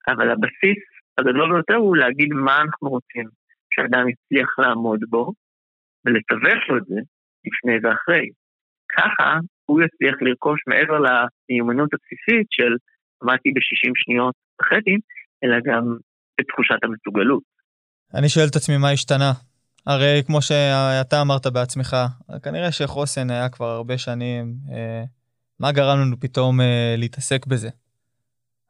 אבל 0.09 0.31
הבסיס 0.31 0.81
הגדול 1.19 1.53
ביותר 1.53 1.75
הוא 1.75 1.97
להגיד 1.97 2.29
מה 2.29 2.57
אנחנו 2.63 2.89
רוצים 2.89 3.27
שאדם 3.75 4.05
יצליח 4.09 4.59
לעמוד 4.59 5.01
בו, 5.09 5.33
ולתווך 6.05 6.61
לו 6.69 6.77
את 6.79 6.85
זה 6.85 7.01
לפני 7.47 7.77
ואחרי. 7.83 8.27
ככה 8.97 9.39
הוא 9.67 9.81
יצליח 9.83 10.17
לרכוש 10.21 10.61
מעבר 10.67 10.99
למיומנות 11.07 11.91
הבסיסית 11.95 12.47
של 12.51 12.73
עמדתי 13.23 13.51
ב-60 13.55 13.93
שניות 13.95 14.35
וחצי, 14.61 14.97
אלא 15.45 15.57
גם 15.65 15.97
את 16.41 16.47
תחושת 16.49 16.81
המסוגלות. 16.83 17.43
אני 18.15 18.29
שואל 18.29 18.47
את 18.51 18.57
עצמי 18.57 18.77
מה 18.77 18.91
השתנה. 18.91 19.48
הרי 19.89 20.23
כמו 20.27 20.43
שאתה 20.43 21.21
אמרת 21.21 21.47
בעצמך, 21.47 21.97
כנראה 22.43 22.73
שחוסן 22.73 23.31
היה 23.31 23.49
כבר 23.49 23.67
הרבה 23.67 23.99
שנים, 23.99 24.55
אה, 24.73 25.03
מה 25.61 25.73
גרם 25.73 25.99
לנו 26.01 26.21
פתאום 26.21 26.61
אה, 26.61 26.95
להתעסק 26.99 27.47
בזה? 27.47 27.69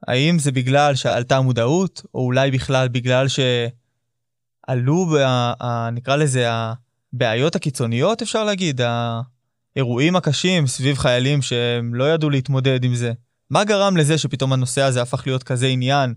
האם 0.09 0.39
זה 0.39 0.53
בגלל 0.53 0.95
שעלתה 0.95 1.37
המודעות, 1.37 2.03
או 2.15 2.21
אולי 2.21 2.51
בכלל 2.51 2.89
בגלל 2.89 3.27
שעלו, 3.29 5.07
בה, 5.07 5.53
נקרא 5.93 6.17
לזה, 6.17 6.47
הבעיות 6.51 7.57
הקיצוניות, 7.57 8.23
אפשר 8.23 8.45
להגיד, 8.45 8.81
האירועים 8.81 10.17
הקשים 10.17 10.67
סביב 10.67 10.97
חיילים 10.97 11.43
שהם 11.43 11.95
לא 11.95 12.05
ידעו 12.05 12.31
להתמודד 12.31 12.85
עם 12.85 12.95
זה? 12.95 13.13
מה 13.51 13.65
גרם 13.65 13.97
לזה 13.97 14.19
שפתאום 14.19 14.53
הנושא 14.53 14.83
הזה 14.83 15.03
הפך 15.03 15.27
להיות 15.27 15.43
כזה 15.43 15.67
עניין? 15.67 16.15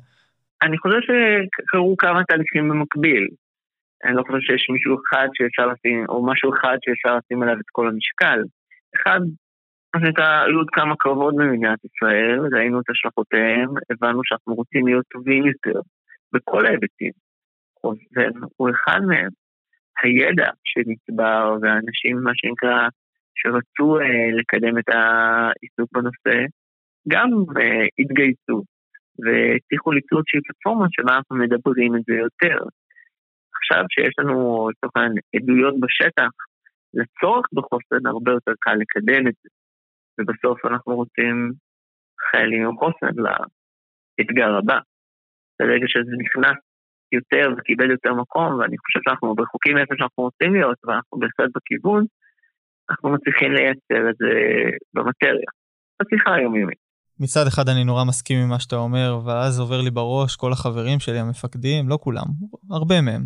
אני 0.63 0.77
חושב 0.77 0.97
שקרו 1.01 1.95
כמה 1.97 2.23
תהליכים 2.23 2.69
במקביל. 2.69 3.27
אני 4.03 4.15
לא 4.15 4.23
חושב 4.27 4.39
שיש 4.39 4.69
מישהו 4.69 4.95
אחד 5.01 5.27
שאפשר 5.33 5.67
לשים, 5.67 6.05
או 6.09 6.25
משהו 6.25 6.53
אחד 6.53 6.77
שאפשר 6.83 7.17
לשים 7.17 7.43
עליו 7.43 7.55
את 7.55 7.69
כל 7.71 7.87
המשקל. 7.87 8.39
אחד, 8.95 9.19
מה 9.95 10.01
שנקרא, 10.01 10.43
היו 10.45 10.57
עוד 10.57 10.69
כמה 10.71 10.95
קרבות 10.95 11.35
במדינת 11.35 11.79
ישראל, 11.85 12.39
ראינו 12.53 12.79
את 12.79 12.89
השלכותיהם, 12.89 13.69
הבנו 13.89 14.21
שאנחנו 14.23 14.53
רוצים 14.53 14.87
להיות 14.87 15.05
טובים 15.11 15.43
יותר 15.45 15.79
בכל 16.33 16.65
ההיבטים. 16.65 17.11
חוזן 17.81 18.33
הוא 18.57 18.69
אחד 18.69 18.99
מהם. 19.07 19.29
הידע 20.03 20.49
שנצבר 20.63 21.57
והאנשים, 21.61 22.17
מה 22.23 22.31
שנקרא, 22.35 22.87
שרצו 23.35 23.99
אה, 23.99 24.31
לקדם 24.39 24.77
את 24.77 24.89
העיסוק 24.89 25.89
בנושא, 25.93 26.37
גם 27.07 27.29
אה, 27.57 27.85
התגייסו 27.99 28.63
והצליחו 29.23 29.91
ליצור 29.91 30.19
איזושהי 30.19 30.41
פלטפורמה 30.47 30.85
שבה 30.91 31.15
אנחנו 31.17 31.35
מדברים 31.35 31.95
את 31.95 32.01
זה 32.07 32.13
יותר. 32.13 32.59
עכשיו 33.71 33.85
שיש 33.89 34.13
לנו 34.19 34.69
לצורך 34.69 34.93
העניין 34.95 35.15
עדויות 35.35 35.75
בשטח 35.79 36.31
לצורך 36.93 37.45
בחוסן 37.53 38.05
הרבה 38.05 38.31
יותר 38.31 38.51
קל 38.59 38.75
לקדם 38.81 39.27
את 39.27 39.33
זה. 39.43 39.49
ובסוף 40.17 40.65
אנחנו 40.65 40.95
רוצים 40.95 41.51
חיילים 42.31 42.65
עם 42.67 42.77
חוסן 42.77 43.13
לאתגר 43.23 44.55
הבא. 44.57 44.79
ברגע 45.59 45.85
שזה 45.87 46.13
נכנס 46.23 46.57
יותר 47.11 47.45
וקיבל 47.57 47.91
יותר 47.91 48.13
מקום, 48.13 48.49
ואני 48.59 48.77
חושב 48.77 48.99
שאנחנו 49.03 49.35
רחוקים 49.39 49.75
מאיפה 49.75 49.93
שאנחנו 49.97 50.23
רוצים 50.23 50.53
להיות, 50.53 50.77
ואנחנו 50.83 51.19
בהחלט 51.19 51.51
בכיוון, 51.55 52.05
אנחנו 52.89 53.09
מצליחים 53.09 53.51
לייצר 53.51 54.09
את 54.09 54.15
זה 54.19 54.31
במטריה, 54.93 55.49
בשיחה 56.01 56.33
היומיומית. 56.33 56.77
מצד 57.19 57.45
אחד 57.47 57.69
אני 57.69 57.83
נורא 57.83 58.03
מסכים 58.03 58.37
עם 58.43 58.49
מה 58.49 58.59
שאתה 58.59 58.75
אומר, 58.75 59.19
ואז 59.25 59.59
עובר 59.59 59.81
לי 59.81 59.91
בראש 59.91 60.35
כל 60.35 60.51
החברים 60.51 60.99
שלי, 60.99 61.19
המפקדים, 61.19 61.89
לא 61.89 61.97
כולם, 62.01 62.27
הרבה 62.71 63.01
מהם, 63.01 63.23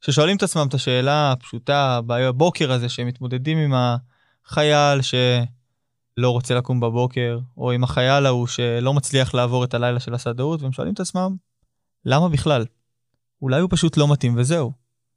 ששואלים 0.00 0.36
את 0.36 0.42
עצמם 0.42 0.66
את 0.68 0.74
השאלה 0.74 1.32
הפשוטה 1.32 2.00
בבוקר 2.06 2.72
הזה, 2.72 2.88
שהם 2.88 3.06
מתמודדים 3.06 3.58
עם 3.58 3.72
החייל 3.74 5.00
שלא 5.02 6.30
רוצה 6.30 6.54
לקום 6.54 6.80
בבוקר, 6.80 7.38
או 7.56 7.72
עם 7.72 7.84
החייל 7.84 8.26
ההוא 8.26 8.46
שלא 8.46 8.94
מצליח 8.94 9.34
לעבור 9.34 9.64
את 9.64 9.74
הלילה 9.74 10.00
של 10.00 10.14
השדאות, 10.14 10.62
והם 10.62 10.72
שואלים 10.72 10.94
את 10.94 11.00
עצמם, 11.00 11.30
למה 12.04 12.28
בכלל? 12.28 12.64
אולי 13.42 13.60
הוא 13.60 13.70
פשוט 13.72 13.96
לא 13.96 14.12
מתאים 14.12 14.32
וזהו. 14.36 14.72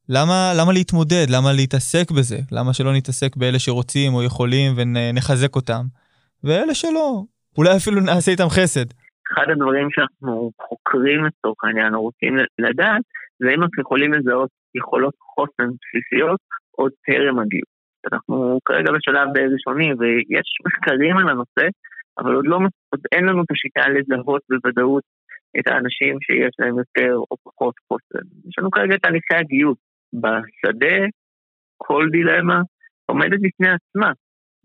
למה, 0.09 0.53
למה 0.57 0.73
להתמודד? 0.73 1.25
למה 1.29 1.53
להתעסק 1.53 2.11
בזה? 2.11 2.37
למה 2.51 2.73
שלא 2.73 2.93
נתעסק 2.93 3.35
באלה 3.35 3.59
שרוצים 3.59 4.13
או 4.13 4.23
יכולים 4.23 4.73
ונחזק 4.75 5.55
אותם? 5.55 5.85
ואלה 6.43 6.73
שלא, 6.73 7.23
אולי 7.57 7.75
אפילו 7.77 8.01
נעשה 8.01 8.31
איתם 8.31 8.49
חסד. 8.49 8.85
אחד 9.33 9.45
הדברים 9.51 9.87
שאנחנו 9.91 10.51
חוקרים 10.67 11.25
לצורך 11.25 11.63
העניין, 11.63 11.95
או 11.95 12.01
רוצים 12.01 12.37
לדעת, 12.59 13.01
זה 13.39 13.47
אם 13.55 13.63
אנחנו 13.63 13.81
יכולים 13.81 14.13
לזהות 14.13 14.49
יכולות 14.75 15.15
חוסן 15.19 15.69
בסיסיות 15.79 16.39
עוד 16.71 16.91
טרם 17.05 17.39
הגיוס. 17.39 17.73
אנחנו 18.11 18.59
כרגע 18.65 18.91
בשלב 18.91 19.27
די 19.33 19.45
ראשוני 19.53 19.89
ויש 19.99 20.49
מחקרים 20.65 21.17
על 21.17 21.29
הנושא, 21.29 21.67
אבל 22.19 22.35
עוד, 22.35 22.47
לא, 22.47 22.57
עוד 22.89 23.01
אין 23.11 23.25
לנו 23.25 23.41
את 23.43 23.51
השיטה 23.51 23.89
לזהות 23.89 24.41
בוודאות 24.49 25.03
את 25.59 25.67
האנשים 25.67 26.17
שיש 26.21 26.53
להם 26.59 26.77
יותר 26.77 27.13
או 27.15 27.35
פחות 27.43 27.75
חוסן. 27.87 28.25
יש 28.47 28.59
לנו 28.59 28.71
כרגע 28.71 28.97
תהליכי 28.97 29.35
הגיוס. 29.35 29.77
בשדה 30.13 30.97
כל 31.77 32.07
דילמה 32.11 32.61
עומדת 33.05 33.39
בפני 33.41 33.69
עצמה. 33.69 34.11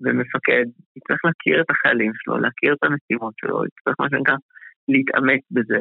ומפקד 0.00 0.64
יצטרך 0.96 1.20
להכיר 1.24 1.60
את 1.60 1.70
החיילים 1.70 2.12
שלו, 2.14 2.38
להכיר 2.38 2.72
את 2.74 2.84
המשימות 2.84 3.34
שלו, 3.40 3.66
יצטרך 3.66 3.94
מה 3.98 4.06
שנקרא 4.10 4.34
להתאמץ 4.88 5.42
בזה, 5.50 5.80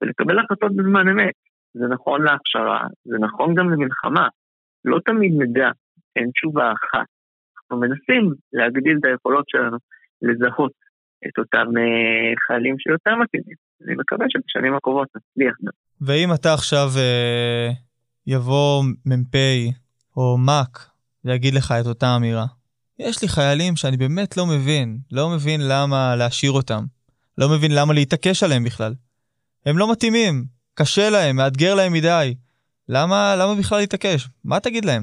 ולקבל 0.00 0.38
החלטות 0.38 0.76
בזמן 0.76 1.08
אמת. 1.08 1.34
זה 1.74 1.84
נכון 1.90 2.22
להכשרה, 2.22 2.86
זה 3.04 3.16
נכון 3.18 3.54
גם 3.54 3.70
למלחמה. 3.70 4.28
לא 4.84 4.98
תמיד 5.04 5.32
נדע, 5.38 5.70
אין 6.16 6.30
תשובה 6.30 6.72
אחת. 6.72 7.06
אנחנו 7.56 7.80
מנסים 7.80 8.34
להגדיל 8.52 8.96
את 9.00 9.04
היכולות 9.04 9.44
שלנו 9.48 9.76
לזהות 10.22 10.72
את 11.26 11.38
אותם 11.38 11.66
uh, 11.66 12.36
חיילים 12.46 12.78
שיותר 12.78 13.16
מתאימים. 13.16 13.56
אני 13.86 13.94
מקווה 13.94 14.26
שבשנים 14.28 14.74
הקרובות 14.74 15.08
נצליח 15.16 15.54
גם. 15.64 15.72
ואם 16.00 16.34
אתה 16.34 16.54
עכשיו 16.54 16.88
uh, 16.94 17.74
יבוא 18.26 18.82
מ"פ 19.06 19.34
או 20.16 20.38
מ"ק 20.38 20.78
ויגיד 21.24 21.54
לך 21.54 21.74
את 21.80 21.86
אותה 21.86 22.16
אמירה, 22.16 22.46
יש 22.98 23.22
לי 23.22 23.28
חיילים 23.28 23.76
שאני 23.76 23.96
באמת 23.96 24.36
לא 24.36 24.46
מבין, 24.46 24.98
לא 25.12 25.30
מבין 25.30 25.60
למה 25.68 26.16
להשאיר 26.16 26.52
אותם. 26.52 26.84
לא 27.38 27.48
מבין 27.48 27.70
למה 27.74 27.94
להתעקש 27.94 28.42
עליהם 28.42 28.64
בכלל. 28.64 28.94
הם 29.66 29.78
לא 29.78 29.92
מתאימים, 29.92 30.44
קשה 30.80 31.06
להם, 31.10 31.36
מאתגר 31.36 31.74
להם 31.78 31.92
מדי. 31.92 32.26
למה, 32.88 33.20
למה 33.40 33.52
בכלל 33.60 33.78
להתעקש? 33.78 34.20
מה 34.44 34.60
תגיד 34.60 34.84
להם? 34.84 35.02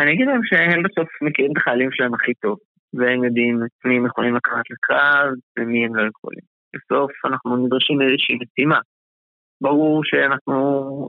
אני 0.00 0.10
אגיד 0.12 0.26
להם 0.26 0.40
שהם 0.44 0.82
בסוף 0.82 1.08
מכירים 1.22 1.52
את 1.52 1.56
החיילים 1.56 1.90
שלהם 1.92 2.14
הכי 2.14 2.34
טוב, 2.34 2.56
והם 2.94 3.24
יודעים 3.24 3.54
מי 3.84 3.96
הם 3.96 4.06
יכולים 4.06 4.34
לקחת 4.36 4.66
לקרב 4.70 5.28
ומי 5.58 5.84
הם 5.84 5.94
לא 5.96 6.02
יכולים. 6.12 6.44
בסוף 6.74 7.10
אנחנו 7.24 7.56
נדרשים 7.56 8.00
לאיזושהי 8.00 8.36
משימה. 8.42 8.80
ברור 9.60 10.00
שאנחנו, 10.04 10.54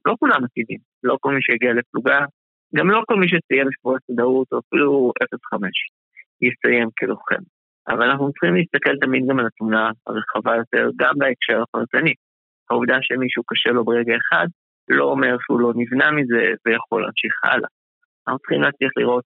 לא 0.05 0.15
כולם 0.19 0.43
עתידים, 0.43 0.79
לא 1.03 1.17
כל 1.21 1.33
מי 1.33 1.41
שהגיע 1.41 1.73
לפלוגה 1.73 2.19
גם 2.75 2.89
לא 2.89 3.01
כל 3.07 3.15
מי 3.15 3.27
שסיים 3.27 3.67
שבוע 3.71 3.97
סדרות, 4.07 4.47
או 4.51 4.59
אפילו 4.59 5.11
0.5, 5.23 5.59
יסיים 6.41 6.89
כלוחם. 6.99 7.43
אבל 7.87 8.09
אנחנו 8.09 8.31
צריכים 8.31 8.55
להסתכל 8.55 8.95
תמיד 9.01 9.23
גם 9.29 9.39
על 9.39 9.45
התמונה 9.45 9.91
הרחבה 10.07 10.55
יותר, 10.55 10.89
גם 11.01 11.13
בהקשר 11.17 11.61
הפרטני. 11.61 12.13
העובדה 12.69 12.97
שמישהו 13.01 13.43
קשה 13.47 13.69
לו 13.69 13.85
ברגע 13.85 14.13
אחד, 14.21 14.47
לא 14.89 15.05
אומר 15.05 15.37
שהוא 15.41 15.59
לא 15.59 15.71
נבנה 15.75 16.11
מזה 16.11 16.43
ויכול 16.65 17.01
להמשיך 17.01 17.33
הלאה. 17.43 17.69
אנחנו 18.27 18.39
צריכים 18.39 18.61
להצליח 18.61 18.91
לראות 18.97 19.23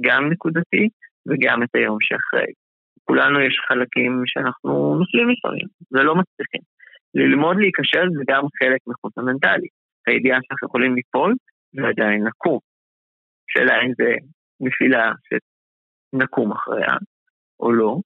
גם 0.00 0.30
נקודתי 0.32 0.88
וגם 1.28 1.62
את 1.62 1.68
היום 1.74 1.98
שאחרי. 2.00 2.52
כולנו 3.04 3.40
יש 3.40 3.60
חלקים 3.68 4.22
שאנחנו 4.26 4.96
נופלים 5.00 5.28
לפעמים, 5.30 5.68
ולא 5.92 6.14
מצליחים. 6.14 6.60
ללמוד 7.14 7.56
להיכשל 7.60 8.06
זה 8.16 8.22
גם 8.28 8.42
חלק 8.58 8.80
מחוץ 8.86 9.18
המנטלי. 9.18 9.68
הידיעה 10.06 10.38
שאנחנו 10.42 10.68
יכולים 10.68 10.94
ליפול 10.94 11.34
ועדיין 11.74 12.24
לקום. 12.26 12.58
שאלה 13.50 13.82
אם 13.82 13.92
זה 13.98 14.10
נפילה 14.60 15.12
שנקום 15.26 16.52
אחריה 16.52 16.94
או 17.60 17.72
לא, 17.72 17.96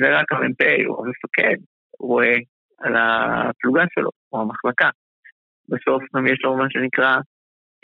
ורק 0.00 0.32
המ"פ 0.32 0.62
או 0.86 1.04
המפקד 1.04 1.56
רואה 1.98 2.34
על 2.84 2.94
הפלוגה 2.96 3.84
שלו 3.94 4.10
או 4.32 4.40
המחלקה. 4.40 4.90
בסוף 5.68 6.02
גם 6.16 6.26
יש 6.26 6.38
לו 6.44 6.56
מה 6.56 6.66
שנקרא 6.70 7.16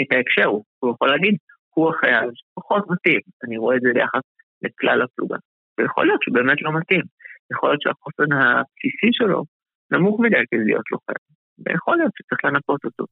את 0.02 0.06
ההקשר, 0.12 0.48
הוא 0.78 0.94
יכול 0.94 1.08
להגיד, 1.08 1.34
הוא 1.74 1.90
החייל 1.90 2.30
שפחות 2.34 2.84
מתאים, 2.90 3.20
אני 3.44 3.56
רואה 3.58 3.76
את 3.76 3.80
זה 3.80 3.88
ביחס 3.94 4.24
לכלל 4.62 5.02
הפלוגה. 5.02 5.36
ויכול 5.78 6.06
להיות 6.06 6.22
שהוא 6.22 6.34
באמת 6.34 6.62
לא 6.62 6.70
מתאים, 6.78 7.04
יכול 7.52 7.68
להיות 7.70 7.82
שהחוסן 7.82 8.32
הבסיסי 8.32 9.10
שלו 9.12 9.44
נמוך 9.90 10.20
מדי 10.20 10.42
כדי 10.50 10.64
להיות 10.64 10.84
לוחם, 10.92 11.20
ויכול 11.58 11.96
להיות 11.96 12.12
שצריך 12.16 12.44
לנפות 12.44 12.84
אותו. 12.84 13.04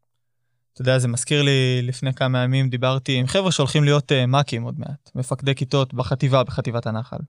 אתה 0.73 0.83
יודע, 0.83 0.99
זה 0.99 1.09
מזכיר 1.09 1.43
לי, 1.43 1.83
לפני 1.83 2.11
כמה 2.13 2.45
ימים 2.45 2.69
דיברתי 2.69 3.13
עם 3.21 3.27
חבר'ה 3.27 3.53
שהולכים 3.53 3.85
להיות 3.85 4.13
uh, 4.13 4.27
מ"כים 4.27 4.63
עוד 4.63 4.75
מעט, 4.79 5.11
מפקדי 5.15 5.55
כיתות 5.55 5.95
בחטיבה, 5.95 6.45
בחטיבת 6.45 6.87
הנחל. 6.87 7.23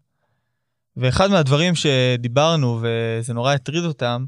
ואחד 0.98 1.28
מהדברים 1.32 1.74
שדיברנו, 1.76 2.80
וזה 2.82 3.34
נורא 3.34 3.54
הטריד 3.54 3.84
אותם, 3.84 4.26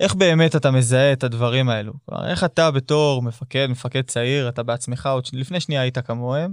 איך 0.00 0.14
באמת 0.14 0.56
אתה 0.56 0.70
מזהה 0.70 1.12
את 1.12 1.24
הדברים 1.24 1.68
האלו? 1.68 1.92
כלומר, 2.06 2.26
איך 2.26 2.44
אתה 2.44 2.70
בתור 2.70 3.22
מפקד, 3.22 3.66
מפקד 3.70 4.02
צעיר, 4.02 4.48
אתה 4.48 4.62
בעצמך 4.62 5.06
עוד 5.06 5.24
לפני 5.32 5.60
שנייה 5.60 5.80
היית 5.80 5.98
כמוהם, 5.98 6.52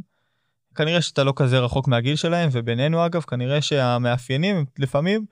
כנראה 0.76 1.02
שאתה 1.02 1.24
לא 1.24 1.34
כזה 1.36 1.60
רחוק 1.60 1.88
מהגיל 1.88 2.16
שלהם, 2.16 2.50
ובינינו 2.52 3.06
אגב, 3.06 3.22
כנראה 3.22 3.62
שהמאפיינים 3.62 4.66
לפעמים 4.80 5.26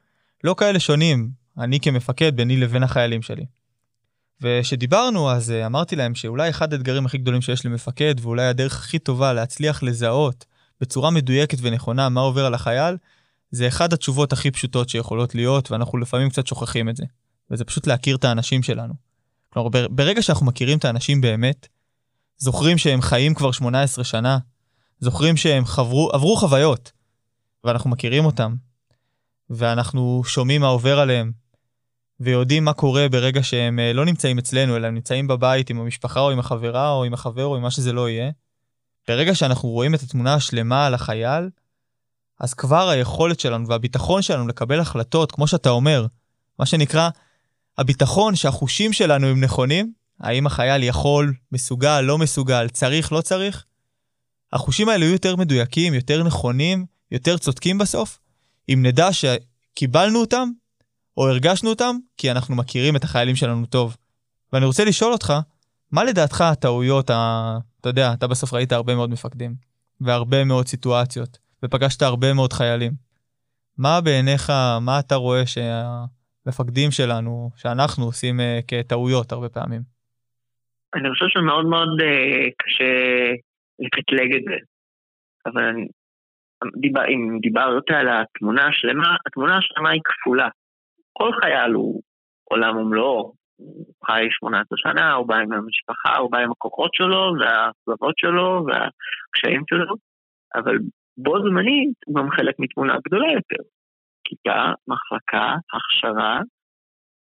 לא 0.44 0.56
כאלה 0.58 0.80
שונים, 0.80 1.30
אני 1.58 1.80
כמפקד 1.80 2.36
ביני 2.36 2.58
לבין 2.58 2.84
החיילים 2.84 3.22
שלי. 3.22 3.46
וכשדיברנו 4.42 5.32
אז 5.32 5.52
אה, 5.52 5.66
אמרתי 5.66 5.96
להם 5.96 6.16
שאולי 6.16 6.50
אחד 6.50 6.74
האתגרים 6.74 7.06
הכי 7.06 7.18
גדולים 7.18 7.42
שיש 7.42 7.66
למפקד, 7.66 8.16
ואולי 8.22 8.46
הדרך 8.46 8.78
הכי 8.78 9.00
טובה 9.00 9.34
להצליח 9.34 9.84
לזהות 9.84 10.46
בצורה 10.82 11.10
מדויקת 11.10 11.58
ונכונה 11.62 12.10
מה 12.10 12.22
עובר 12.22 12.46
על 12.46 12.54
החייל, 12.54 12.98
זה 13.52 13.68
אחד 13.68 13.94
התשובות 13.94 14.34
הכי 14.34 14.52
פשוטות 14.52 14.90
שיכולות 14.90 15.36
להיות, 15.36 15.72
ואנחנו 15.72 15.98
לפעמים 15.98 16.30
קצת 16.30 16.48
שוכחים 16.48 16.90
את 16.90 16.96
זה. 16.98 17.04
וזה 17.52 17.66
פשוט 17.66 17.88
להכיר 17.88 18.16
את 18.16 18.24
האנשים 18.24 18.64
שלנו. 18.64 18.94
כלומר, 19.50 19.70
ברגע 19.90 20.22
שאנחנו 20.22 20.46
מכירים 20.46 20.78
את 20.78 20.86
האנשים 20.86 21.22
באמת, 21.22 21.68
זוכרים 22.38 22.78
שהם 22.78 23.02
חיים 23.02 23.34
כבר 23.34 23.52
18 23.52 24.04
שנה, 24.04 24.38
זוכרים 25.00 25.38
שהם 25.38 25.66
חברו, 25.66 26.10
עברו 26.14 26.36
חוויות, 26.36 26.92
ואנחנו 27.64 27.90
מכירים 27.90 28.26
אותם, 28.26 28.56
ואנחנו 29.50 30.24
שומעים 30.26 30.62
מה 30.62 30.68
עובר 30.68 31.00
עליהם, 31.00 31.32
ויודעים 32.20 32.66
מה 32.66 32.74
קורה 32.74 33.10
ברגע 33.10 33.44
שהם 33.44 33.80
אה, 33.80 33.94
לא 33.94 34.06
נמצאים 34.06 34.38
אצלנו, 34.38 34.76
אלא 34.76 34.88
הם 34.88 34.94
נמצאים 34.94 35.28
בבית 35.28 35.70
עם 35.70 35.80
המשפחה 35.80 36.20
או 36.20 36.32
עם 36.32 36.40
החברה 36.40 36.92
או 36.92 37.04
עם 37.04 37.14
החבר 37.14 37.46
או 37.46 37.56
עם 37.56 37.62
מה 37.62 37.72
שזה 37.72 37.94
לא 37.94 38.10
יהיה. 38.10 38.32
ברגע 39.08 39.36
שאנחנו 39.36 39.70
רואים 39.70 39.96
את 39.96 40.02
התמונה 40.02 40.34
השלמה 40.34 40.86
על 40.86 40.94
החייל, 40.94 41.50
אז 42.40 42.54
כבר 42.54 42.90
היכולת 42.90 43.40
שלנו 43.40 43.68
והביטחון 43.68 44.22
שלנו 44.22 44.48
לקבל 44.48 44.80
החלטות, 44.80 45.32
כמו 45.32 45.48
שאתה 45.48 45.70
אומר, 45.70 46.06
מה 46.60 46.66
שנקרא, 46.66 47.10
הביטחון 47.80 48.36
שהחושים 48.36 48.94
שלנו 48.94 49.28
הם 49.28 49.44
נכונים, 49.44 49.94
האם 50.20 50.48
החייל 50.48 50.84
יכול, 50.84 51.34
מסוגל, 51.52 52.02
לא 52.02 52.18
מסוגל, 52.18 52.70
צריך, 52.70 53.12
לא 53.12 53.22
צריך, 53.22 53.66
החושים 54.54 54.90
האלה 54.90 55.06
יהיו 55.06 55.14
יותר 55.14 55.36
מדויקים, 55.36 55.94
יותר 55.94 56.24
נכונים, 56.24 56.86
יותר 57.12 57.38
צודקים 57.38 57.78
בסוף, 57.78 58.20
אם 58.70 58.86
נדע 58.86 59.10
שקיבלנו 59.14 60.20
אותם, 60.20 60.50
או 61.18 61.30
הרגשנו 61.30 61.70
אותם, 61.70 61.96
כי 62.18 62.32
אנחנו 62.32 62.56
מכירים 62.56 62.96
את 62.96 63.04
החיילים 63.04 63.36
שלנו 63.36 63.66
טוב. 63.66 63.98
ואני 64.54 64.66
רוצה 64.66 64.86
לשאול 64.86 65.14
אותך, 65.14 65.34
מה 65.92 66.04
לדעתך 66.04 66.42
הטעויות, 66.42 67.10
ה... 67.10 67.58
אתה 67.82 67.90
יודע, 67.90 68.14
אתה 68.14 68.28
בסוף 68.28 68.54
ראית 68.54 68.72
הרבה 68.72 68.96
מאוד 68.96 69.10
מפקדים, 69.10 69.56
והרבה 70.02 70.44
מאוד 70.44 70.68
סיטואציות, 70.68 71.38
ופגשת 71.66 72.02
הרבה 72.02 72.34
מאוד 72.34 72.54
חיילים. 72.54 72.94
מה 73.78 74.02
בעיניך, 74.02 74.50
מה 74.82 75.00
אתה 75.00 75.16
רואה 75.16 75.46
שהמפקדים 76.52 76.92
שלנו, 76.92 77.50
שאנחנו 77.56 78.06
עושים 78.06 78.40
uh, 78.40 78.44
כטעויות 78.68 79.32
הרבה 79.32 79.50
פעמים? 79.50 79.82
אני 80.96 81.10
חושב 81.10 81.26
שמאוד 81.30 81.66
מאוד 81.66 82.02
uh, 82.02 82.50
קשה 82.58 82.94
לקטלג 83.80 84.36
את 84.36 84.44
זה. 84.44 84.58
אבל 85.46 85.64
אני, 85.64 85.88
דיבר, 86.82 87.06
אם 87.08 87.40
דיברת 87.42 87.90
על 87.90 88.08
התמונה 88.10 88.68
השלמה, 88.68 89.16
התמונה 89.28 89.58
השלמה 89.58 89.90
היא 89.90 90.02
כפולה. 90.06 90.50
כל 91.14 91.32
חייל 91.42 91.72
הוא 91.72 92.02
עולם 92.44 92.78
ומלואו, 92.78 93.34
הוא 93.56 93.86
חי 94.06 94.28
18 94.30 94.78
שנה, 94.78 95.14
הוא 95.14 95.28
בא 95.28 95.36
עם 95.36 95.54
המשפחה, 95.54 96.18
הוא 96.18 96.32
בא 96.32 96.38
עם 96.38 96.52
הכוחות 96.52 96.92
שלו, 96.94 97.34
והאכזבות 97.40 98.18
שלו, 98.18 98.66
והקשיים 98.68 99.64
שלו, 99.70 99.96
אבל 100.56 100.78
בו 101.18 101.40
זמנית 101.40 101.94
הוא 102.06 102.16
גם 102.16 102.32
חלק 102.32 102.56
מתמונה 102.60 102.96
גדולה 103.06 103.32
יותר. 103.32 103.64
כיתה, 104.30 104.72
מחלקה, 104.88 105.56
הכשרה, 105.74 106.40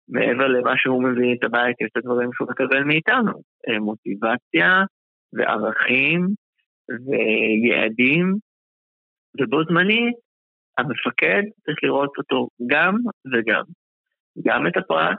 מעבר 0.08 0.46
למה 0.46 0.72
שהוא 0.76 1.02
מביא 1.04 1.34
את 1.34 1.44
הבית, 1.44 1.80
יש 1.80 1.88
את 1.92 1.96
הדברים 1.96 2.30
שהוא 2.32 2.48
מקבל 2.50 2.84
מאיתנו. 2.84 3.32
אה, 3.68 3.78
מוטיבציה 3.78 4.84
וערכים 5.32 6.26
ויעדים, 7.06 8.34
ובו 9.40 9.64
זמנית 9.64 10.14
המפקד 10.78 11.42
צריך 11.64 11.78
לראות 11.82 12.12
אותו 12.18 12.48
גם 12.66 12.94
וגם. 13.32 13.64
גם 14.46 14.66
את 14.66 14.76
הפרט 14.76 15.18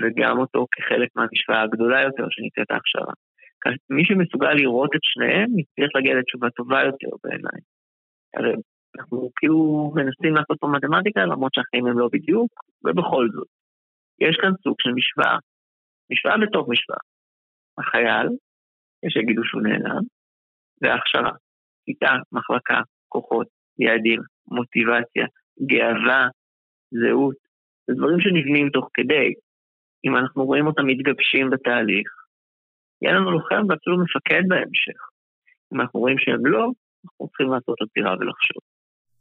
וגם 0.00 0.38
אותו 0.38 0.66
כחלק 0.72 1.08
מהמשוואה 1.16 1.62
הגדולה 1.62 2.02
יותר 2.02 2.26
שנקראת 2.30 2.70
ההכשרה. 2.70 3.14
מי 3.90 4.04
שמסוגל 4.04 4.52
לראות 4.52 4.90
את 4.96 5.00
שניהם, 5.02 5.58
יצטרך 5.58 5.90
להגיע 5.94 6.14
לתשובה 6.14 6.50
טובה 6.50 6.82
יותר 6.82 7.16
בעיניי. 7.24 7.60
הרי 8.36 8.52
אנחנו 8.98 9.30
כאילו 9.36 9.92
מנסים 9.94 10.34
לעשות 10.34 10.56
פה 10.60 10.68
מתמטיקה, 10.68 11.20
למרות 11.20 11.54
שהחיים 11.54 11.86
הם 11.86 11.98
לא 11.98 12.08
בדיוק, 12.12 12.50
ובכל 12.84 13.28
זאת. 13.32 13.48
יש 14.20 14.36
כאן 14.40 14.50
סוג 14.62 14.76
של 14.80 14.90
משוואה. 14.92 15.38
משוואה 16.10 16.38
בתוך 16.38 16.68
משוואה. 16.68 16.98
החייל, 17.78 18.28
יש 19.02 19.12
שיגידו 19.12 19.44
שהוא 19.44 19.62
נעלם, 19.62 20.02
והכשרה. 20.82 21.32
כיתה, 21.84 22.12
מחלקה, 22.32 22.80
כוחות, 23.08 23.46
יעדים, 23.78 24.20
מוטיבציה, 24.46 25.26
גאווה, 25.66 26.28
זהות, 26.90 27.36
זה 27.86 27.94
דברים 27.96 28.20
שנבנים 28.20 28.70
תוך 28.70 28.88
כדי. 28.94 29.32
אם 30.04 30.16
אנחנו 30.16 30.44
רואים 30.44 30.66
אותם 30.66 30.86
מתגבשים 30.86 31.50
בתהליך, 31.50 32.08
יהיה 33.02 33.14
לנו 33.14 33.30
לוחם 33.30 33.62
ואפילו 33.68 33.96
מפקד 34.04 34.42
בהמשך. 34.48 34.98
אם 35.72 35.80
אנחנו 35.80 36.00
רואים 36.00 36.18
שהם 36.18 36.46
לא, 36.46 36.64
אנחנו 37.04 37.28
צריכים 37.28 37.48
לעשות 37.52 37.76
עצירה 37.82 38.12
ולחשוב. 38.12 38.62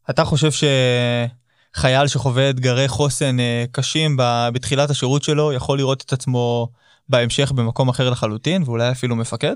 אתה 0.10 0.22
חושב 0.22 0.52
שחייל 0.60 2.08
שחווה 2.08 2.50
אתגרי 2.50 2.88
חוסן 2.88 3.40
אה, 3.40 3.64
קשים 3.76 4.12
בתחילת 4.54 4.90
השירות 4.90 5.22
שלו, 5.24 5.54
יכול 5.54 5.78
לראות 5.78 6.04
את 6.06 6.12
עצמו 6.12 6.68
בהמשך 7.10 7.52
במקום 7.58 7.90
אחר 7.90 8.04
לחלוטין, 8.12 8.62
ואולי 8.66 8.92
אפילו 8.92 9.16
מפקד? 9.16 9.56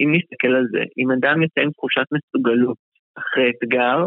אם 0.00 0.08
נסתכל 0.16 0.52
על 0.58 0.66
זה, 0.72 0.82
אם 0.98 1.08
אדם 1.10 1.42
יוצא 1.42 1.60
עם 1.60 1.70
תחושת 1.70 2.06
מסוגלות 2.14 2.76
אחרי 3.18 3.50
אתגר, 3.50 3.98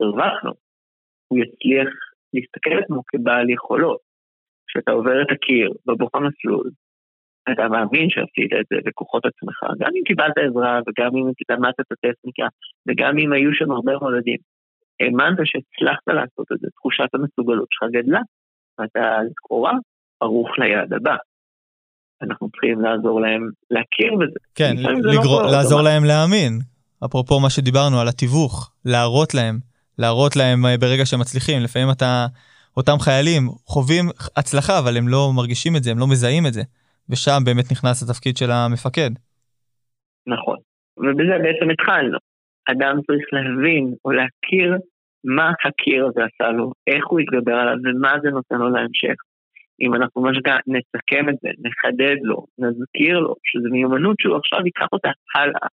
הרווחנו. 0.00 0.52
הוא 1.28 1.38
יצליח 1.38 1.88
להסתכל 2.34 2.70
על 2.70 2.82
עצמו 2.82 3.02
כבעל 3.08 3.50
יכולות. 3.50 4.00
כשאתה 4.68 4.92
עובר 4.92 5.22
את 5.22 5.30
הקיר 5.30 5.70
בבוך 5.86 6.10
המסלול, 6.14 6.70
אתה 7.52 7.68
מאמין 7.68 8.10
שעשית 8.10 8.52
את 8.60 8.66
זה 8.70 8.76
בכוחות 8.84 9.24
עצמך, 9.26 9.58
גם 9.80 9.90
אם 9.96 10.04
קיבלת 10.04 10.38
עזרה 10.38 10.80
וגם 10.86 11.10
אם 11.16 11.26
למדת 11.50 11.80
את 11.80 11.92
הטכניקה 11.92 12.46
וגם 12.86 13.18
אם 13.18 13.32
היו 13.32 13.54
שם 13.54 13.70
הרבה 13.70 13.92
מולדים. 14.00 14.51
האמנת 15.02 15.38
שהצלחת 15.44 16.08
לעשות 16.08 16.46
את 16.52 16.58
זה, 16.60 16.68
תחושת 16.76 17.14
המסוגלות 17.14 17.68
שלך 17.70 17.88
גדלה, 17.92 18.20
ואתה 18.78 19.18
לכאורה 19.30 19.72
ערוך 20.20 20.48
ליעד 20.58 20.92
הבא. 20.92 21.16
אנחנו 22.22 22.48
צריכים 22.50 22.80
לעזור 22.80 23.20
להם 23.20 23.50
להכיר 23.70 24.14
בזה. 24.20 24.38
כן, 24.54 24.74
לגר... 24.76 25.42
לא 25.42 25.52
לעזור 25.52 25.82
להם 25.82 26.04
להאמין. 26.04 26.52
אפרופו 27.04 27.40
מה 27.40 27.50
שדיברנו 27.50 28.00
על 28.00 28.08
התיווך, 28.08 28.72
להראות 28.84 29.34
להם, 29.34 29.58
להראות 29.98 30.36
להם 30.36 30.66
אה, 30.66 30.78
ברגע 30.78 31.06
שהם 31.06 31.20
מצליחים. 31.20 31.62
לפעמים 31.62 31.90
אתה, 31.90 32.26
אותם 32.76 32.98
חיילים 33.00 33.42
חווים 33.66 34.04
הצלחה, 34.36 34.78
אבל 34.78 34.96
הם 34.96 35.08
לא 35.08 35.30
מרגישים 35.36 35.76
את 35.76 35.82
זה, 35.82 35.90
הם 35.90 35.98
לא 35.98 36.06
מזהים 36.06 36.46
את 36.46 36.52
זה. 36.52 36.62
ושם 37.10 37.38
באמת 37.44 37.64
נכנס 37.72 38.02
התפקיד 38.02 38.36
של 38.36 38.50
המפקד. 38.50 39.10
נכון, 40.26 40.56
ובזה 40.96 41.36
בעצם 41.42 41.70
התחלנו. 41.70 42.18
אדם 42.70 42.94
צריך 43.06 43.26
להבין 43.32 43.94
או 44.04 44.10
להכיר 44.10 44.76
מה 45.24 45.52
הקיר 45.64 46.06
הזה 46.06 46.20
עשה 46.24 46.52
לו, 46.52 46.72
איך 46.86 47.06
הוא 47.06 47.20
התגבר 47.20 47.54
עליו 47.54 47.76
ומה 47.84 48.12
זה 48.22 48.30
נותן 48.30 48.56
לו 48.56 48.68
להמשך. 48.70 49.14
אם 49.80 49.94
אנחנו 49.94 50.22
ממש 50.22 50.36
נסכם 50.66 51.28
את 51.28 51.34
זה, 51.42 51.48
נחדד 51.58 52.16
לו, 52.22 52.46
נזכיר 52.58 53.18
לו 53.18 53.34
שזו 53.44 53.68
מיומנות 53.70 54.16
שהוא 54.20 54.36
עכשיו 54.36 54.60
ייקח 54.64 54.86
אותה 54.92 55.10
הלאה, 55.34 55.66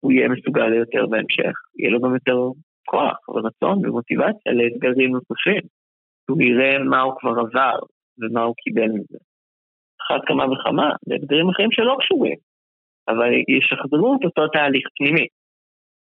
הוא 0.00 0.12
יהיה 0.12 0.28
מסוגל 0.28 0.66
ליותר 0.66 1.06
בהמשך, 1.06 1.54
יהיה 1.78 1.90
לו 1.90 2.00
גם 2.00 2.14
יותר 2.14 2.36
כוח 2.84 3.28
ורצון 3.28 3.86
ומוטיבציה 3.86 4.52
לאתגרים 4.52 5.10
נוספים. 5.12 5.62
הוא 6.30 6.42
יראה 6.42 6.78
מה 6.78 7.00
הוא 7.00 7.14
כבר 7.20 7.30
עבר 7.30 7.78
ומה 8.18 8.42
הוא 8.42 8.54
קיבל 8.54 8.88
מזה. 8.88 9.18
אחת 10.02 10.20
כמה 10.26 10.44
וכמה, 10.52 10.90
לאתגרים 11.06 11.48
אחרים 11.48 11.72
שלא 11.72 11.96
קשורים, 12.00 12.36
אבל 13.08 13.30
ישחזרו 13.48 14.16
את 14.16 14.24
אותו 14.24 14.48
תהליך 14.48 14.86
פנימי 14.98 15.26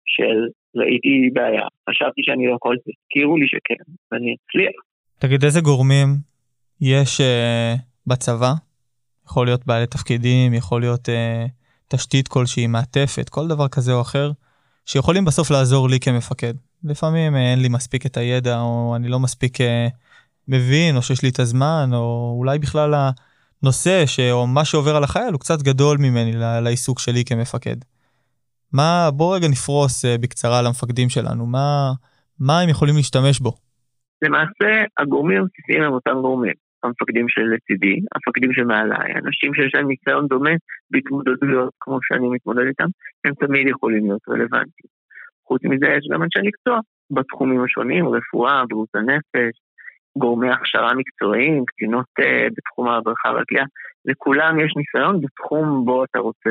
של 0.06 0.48
ראיתי 0.76 1.30
בעיה, 1.32 1.62
חשבתי 1.90 2.20
שאני 2.24 2.46
לא 2.46 2.56
יכול, 2.56 2.76
תזכירו 2.76 3.36
לי 3.36 3.46
שכן, 3.48 3.92
ואני 4.12 4.34
אצליח. 4.34 4.72
תגיד, 5.18 5.44
איזה 5.44 5.60
גורמים 5.60 6.08
יש 6.80 7.20
uh, 7.20 7.80
בצבא? 8.06 8.52
יכול 9.26 9.46
להיות 9.46 9.66
בעלי 9.66 9.86
תפקידים, 9.86 10.54
יכול 10.54 10.80
להיות 10.80 11.08
uh, 11.08 11.12
תשתית 11.88 12.28
כלשהי, 12.28 12.66
מעטפת, 12.66 13.28
כל 13.28 13.48
דבר 13.48 13.68
כזה 13.68 13.92
או 13.92 14.00
אחר, 14.00 14.30
שיכולים 14.86 15.24
בסוף 15.24 15.50
לעזור 15.50 15.88
לי 15.88 16.00
כמפקד. 16.00 16.54
לפעמים 16.84 17.36
אין 17.36 17.62
לי 17.62 17.68
מספיק 17.68 18.06
את 18.06 18.16
הידע, 18.16 18.60
או 18.60 18.96
אני 18.96 19.08
לא 19.08 19.20
מספיק 19.20 19.60
uh, 19.60 19.64
מבין, 20.48 20.96
או 20.96 21.02
שיש 21.02 21.22
לי 21.22 21.28
את 21.28 21.38
הזמן, 21.38 21.90
או 21.92 22.34
אולי 22.38 22.58
בכלל 22.58 22.94
הנושא, 23.62 24.06
ש... 24.06 24.20
או 24.20 24.46
מה 24.46 24.64
שעובר 24.64 24.96
על 24.96 25.04
החייל 25.04 25.32
הוא 25.32 25.40
קצת 25.40 25.62
גדול 25.62 25.98
ממני 25.98 26.32
לעיסוק 26.62 26.98
שלי 26.98 27.24
כמפקד. 27.24 27.76
מה, 28.72 29.10
בוא 29.16 29.36
רגע 29.36 29.48
נפרוס 29.48 30.04
uh, 30.04 30.08
בקצרה 30.22 30.58
על 30.58 30.66
המפקדים 30.66 31.08
שלנו, 31.08 31.46
מה, 31.46 31.92
מה 32.40 32.60
הם 32.60 32.68
יכולים 32.68 32.96
להשתמש 32.96 33.40
בו? 33.40 33.52
למעשה, 34.22 34.70
הגורמים 34.98 35.42
הבסיסיים 35.42 35.82
הם 35.82 35.92
אותם 35.92 36.14
גורמים. 36.20 36.54
המפקדים 36.84 37.26
שלצידי, 37.28 37.96
המפקדים 38.14 38.52
שמעליי, 38.52 39.12
אנשים 39.24 39.54
שיש 39.54 39.74
להם 39.74 39.88
ניסיון 39.88 40.26
דומה 40.26 40.50
בהתמודדויות 40.90 41.72
כמו 41.80 41.98
שאני 42.02 42.28
מתמודד 42.28 42.66
איתם, 42.66 42.90
הם 43.24 43.34
תמיד 43.34 43.68
יכולים 43.68 44.06
להיות 44.06 44.28
רלוונטיים. 44.28 44.90
חוץ 45.46 45.60
מזה 45.64 45.86
יש 45.86 46.04
גם 46.12 46.22
אנשי 46.22 46.38
מקצוע 46.44 46.78
בתחומים 47.10 47.64
השונים, 47.64 48.08
רפואה, 48.08 48.62
בריאות 48.68 48.88
הנפש, 48.94 49.54
גורמי 50.18 50.50
הכשרה 50.50 50.94
מקצועיים, 50.94 51.64
קצינות 51.64 52.06
uh, 52.20 52.24
בתחום 52.56 52.88
ההדרכה 52.88 53.28
והקליעה, 53.34 53.66
לכולם 54.04 54.60
יש 54.60 54.72
ניסיון 54.76 55.20
בתחום 55.20 55.84
בו 55.84 56.04
אתה 56.04 56.18
רוצה 56.18 56.50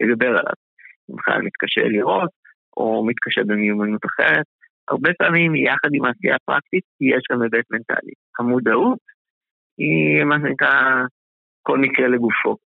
לדבר 0.00 0.28
עליו. 0.28 0.65
חייל 1.24 1.42
מתקשה 1.42 1.80
לראות, 1.80 2.30
או 2.76 3.06
מתקשה 3.06 3.40
במיומנות 3.46 4.04
אחרת, 4.04 4.46
הרבה 4.90 5.10
פעמים 5.18 5.54
יחד 5.54 5.88
עם 5.92 6.04
העשייה 6.04 6.36
הפרקטית 6.36 6.84
יש 7.00 7.22
גם 7.30 7.42
היבט 7.42 7.64
מנטלי. 7.70 8.12
המודעות 8.38 8.98
היא 9.78 10.24
מה 10.24 10.36
שנקרא 10.40 11.02
כל 11.62 11.78
מקרה 11.78 12.08
לגופו, 12.08 12.56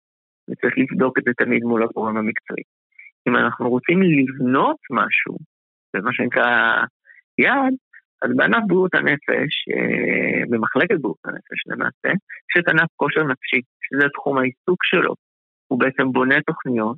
וצריך 0.50 0.74
לבדוק 0.78 1.18
את 1.18 1.24
זה 1.24 1.30
תמיד 1.36 1.62
מול 1.62 1.82
הגורם 1.82 2.16
המקצועי. 2.16 2.62
אם 3.28 3.36
אנחנו 3.36 3.70
רוצים 3.70 4.02
לבנות 4.02 4.76
משהו, 4.90 5.36
זה 5.92 6.02
מה 6.02 6.12
שנקרא 6.12 6.82
יעד, 7.38 7.74
אז 8.22 8.30
בענף 8.36 8.62
בריאות 8.66 8.94
הנפש, 8.94 9.52
אה, 9.72 10.42
במחלקת 10.50 11.00
בריאות 11.00 11.24
הנפש 11.24 11.60
למעשה, 11.66 12.08
יש 12.48 12.54
את 12.58 12.68
ענף 12.68 12.88
כושר 12.96 13.22
נפשי, 13.22 13.60
שזה 13.84 14.08
תחום 14.14 14.38
העיסוק 14.38 14.84
שלו. 14.84 15.14
הוא 15.68 15.80
בעצם 15.80 16.12
בונה 16.12 16.40
תוכניות 16.46 16.96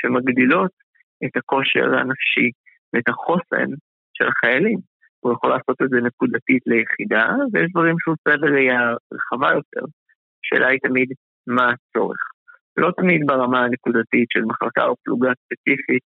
שמגדילות 0.00 0.70
את 1.24 1.36
הכושר 1.36 1.98
הנפשי 1.98 2.50
ואת 2.92 3.08
החוסן 3.08 3.68
של 4.14 4.26
החיילים. 4.28 4.78
הוא 5.20 5.32
יכול 5.32 5.50
לעשות 5.50 5.82
את 5.82 5.88
זה 5.90 6.00
נקודתית 6.00 6.62
ליחידה, 6.66 7.26
ויש 7.52 7.70
דברים 7.70 7.96
שהוא 7.98 8.14
עושה 8.14 8.36
בראייה 8.40 8.80
רחבה 9.14 9.48
יותר. 9.58 9.84
השאלה 10.44 10.68
היא 10.68 10.80
תמיד 10.82 11.08
מה 11.46 11.72
הצורך. 11.72 12.22
לא 12.76 12.90
תמיד 12.96 13.20
ברמה 13.26 13.60
הנקודתית 13.64 14.28
של 14.32 14.44
מחלקה 14.44 14.84
או 14.84 14.94
פלוגה 15.04 15.32
ספציפית, 15.44 16.02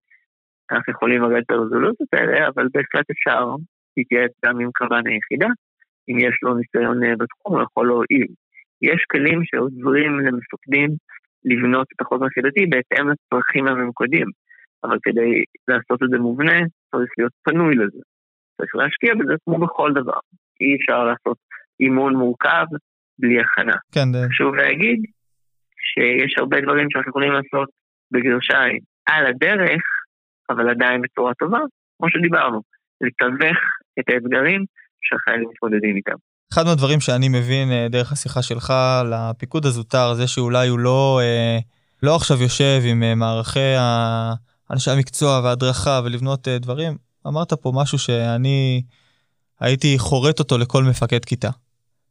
אנחנו 0.72 0.94
יכולים 0.94 1.22
לרדת 1.22 1.44
את 1.46 1.52
הרזולוציות 1.52 2.14
האלה, 2.14 2.48
אבל 2.48 2.68
בהחלט 2.74 3.10
אפשר 3.12 3.46
להתייעץ 3.98 4.32
גם 4.46 4.60
עם 4.60 4.70
קרבן 4.74 5.08
היחידה, 5.08 5.48
אם 6.10 6.20
יש 6.20 6.36
לו 6.44 6.54
ניסיון 6.58 7.04
אה, 7.04 7.16
בתחום, 7.16 7.54
הוא 7.56 7.64
יכול 7.64 7.88
להועיל. 7.88 8.28
יש 8.82 9.06
כלים 9.12 9.42
שעוזרים 9.44 10.20
למפקדים 10.20 10.90
לבנות 11.46 11.88
את 11.96 12.02
החוזר 12.02 12.26
היחידתי 12.26 12.66
בהתאם 12.66 13.10
לצרכים 13.10 13.68
הממוקדים, 13.68 14.28
אבל 14.84 14.98
כדי 15.04 15.44
לעשות 15.68 16.04
את 16.04 16.10
זה 16.10 16.18
מובנה, 16.18 16.60
צריך 16.92 17.12
להיות 17.18 17.32
פנוי 17.44 17.76
לזה. 17.76 18.00
צריך 18.58 18.76
להשקיע 18.76 19.14
בזה 19.16 19.34
כמו 19.46 19.58
בכל 19.60 19.92
דבר. 19.94 20.20
אי 20.62 20.76
אפשר 20.76 21.04
לעשות 21.04 21.38
אימון 21.80 22.16
מורכב 22.16 22.66
בלי 23.20 23.40
הכנה. 23.40 23.76
כן, 23.92 24.12
זה... 24.14 24.28
חשוב 24.30 24.56
להגיד 24.56 25.00
שיש 25.90 26.34
הרבה 26.38 26.62
דברים 26.62 26.88
שאנחנו 26.90 27.10
יכולים 27.10 27.32
לעשות 27.32 27.70
בגרשיים 28.12 28.80
על 29.06 29.26
הדרך, 29.26 29.82
אבל 30.50 30.70
עדיין 30.70 31.02
בצורה 31.02 31.34
טובה, 31.34 31.60
כמו 31.98 32.10
שדיברנו, 32.10 32.62
לתווך 33.02 33.58
את 34.00 34.10
האתגרים 34.10 34.66
שהחיילים 35.02 35.50
מתמודדים 35.50 35.96
איתם. 35.96 36.16
אחד 36.54 36.66
מהדברים 36.66 37.02
שאני 37.02 37.30
מבין 37.30 37.72
אה, 37.72 37.88
דרך 37.90 38.12
השיחה 38.12 38.42
שלך 38.42 38.74
לפיקוד 39.12 39.66
הזוטר, 39.66 40.14
זה 40.14 40.28
שאולי 40.28 40.68
הוא 40.68 40.80
לא, 40.80 41.20
אה, 41.24 41.60
לא 42.04 42.16
עכשיו 42.16 42.42
יושב 42.42 42.82
עם 42.86 43.04
אה, 43.04 43.16
מערכי 43.16 43.76
אנשי 44.72 44.92
המקצוע 44.92 45.42
וההדרכה 45.44 46.02
ולבנות 46.04 46.48
דברים, 46.48 46.98
אמרת 47.28 47.54
פה 47.54 47.72
משהו 47.76 48.00
שאני 48.00 48.82
הייתי 49.60 50.00
חורט 50.00 50.40
אותו 50.40 50.58
לכל 50.58 50.84
מפקד 50.84 51.26
כיתה. 51.26 51.50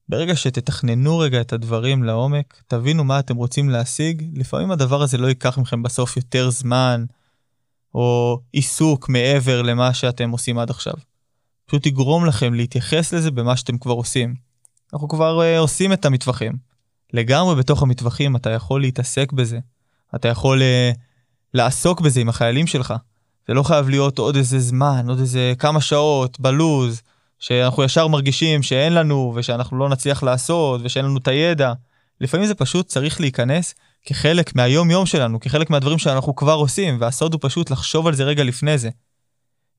ברגע 0.09 0.37
שתתכננו 0.37 1.18
רגע 1.18 1.40
את 1.40 1.53
הדברים 1.53 2.05
לעומק, 2.05 2.62
תבינו 2.66 3.05
מה 3.05 3.18
אתם 3.18 3.37
רוצים 3.37 3.70
להשיג, 3.70 4.31
לפעמים 4.35 4.70
הדבר 4.70 5.03
הזה 5.03 5.18
לא 5.18 5.26
ייקח 5.26 5.59
מכם 5.59 5.83
בסוף 5.83 6.16
יותר 6.16 6.50
זמן, 6.50 7.05
או 7.94 8.40
עיסוק 8.53 9.09
מעבר 9.09 9.62
למה 9.62 9.94
שאתם 9.94 10.31
עושים 10.31 10.59
עד 10.59 10.70
עכשיו. 10.70 10.94
פשוט 11.70 11.87
יגרום 11.87 12.26
לכם 12.26 12.54
להתייחס 12.54 13.12
לזה 13.12 13.30
במה 13.30 13.56
שאתם 13.56 13.78
כבר 13.78 13.92
עושים. 13.92 14.35
אנחנו 14.92 15.09
כבר 15.09 15.40
uh, 15.40 15.59
עושים 15.59 15.92
את 15.92 16.04
המטווחים. 16.04 16.52
לגמרי 17.12 17.56
בתוך 17.56 17.83
המטווחים 17.83 18.37
אתה 18.37 18.50
יכול 18.50 18.80
להתעסק 18.80 19.33
בזה. 19.33 19.59
אתה 20.14 20.28
יכול 20.28 20.62
uh, 20.62 20.98
לעסוק 21.54 22.00
בזה 22.00 22.20
עם 22.20 22.28
החיילים 22.28 22.66
שלך. 22.66 22.94
זה 23.48 23.54
לא 23.54 23.62
חייב 23.62 23.88
להיות 23.88 24.18
עוד 24.18 24.37
איזה 24.37 24.59
זמן, 24.59 25.04
עוד 25.09 25.18
איזה 25.18 25.52
כמה 25.59 25.80
שעות 25.80 26.40
בלוז, 26.40 27.02
שאנחנו 27.38 27.85
ישר 27.85 28.09
מרגישים 28.09 28.62
שאין 28.62 28.94
לנו 28.94 29.33
ושאנחנו 29.37 29.78
לא 29.78 29.88
נצליח 29.88 30.22
לעשות 30.22 30.80
ושאין 30.85 31.04
לנו 31.04 31.18
את 31.18 31.28
הידע. 31.28 31.72
לפעמים 32.20 32.46
זה 32.46 32.54
פשוט 32.54 32.87
צריך 32.87 33.20
להיכנס 33.20 33.74
כחלק 34.06 34.54
מהיום 34.54 34.90
יום 34.90 35.06
שלנו, 35.06 35.40
כחלק 35.40 35.70
מהדברים 35.70 35.98
שאנחנו 35.98 36.35
כבר 36.37 36.54
עושים, 36.54 36.96
והסוד 37.00 37.33
הוא 37.33 37.40
פשוט 37.42 37.70
לחשוב 37.70 38.06
על 38.06 38.14
זה 38.14 38.24
רגע 38.24 38.44
לפני 38.44 38.78
זה. 38.78 38.90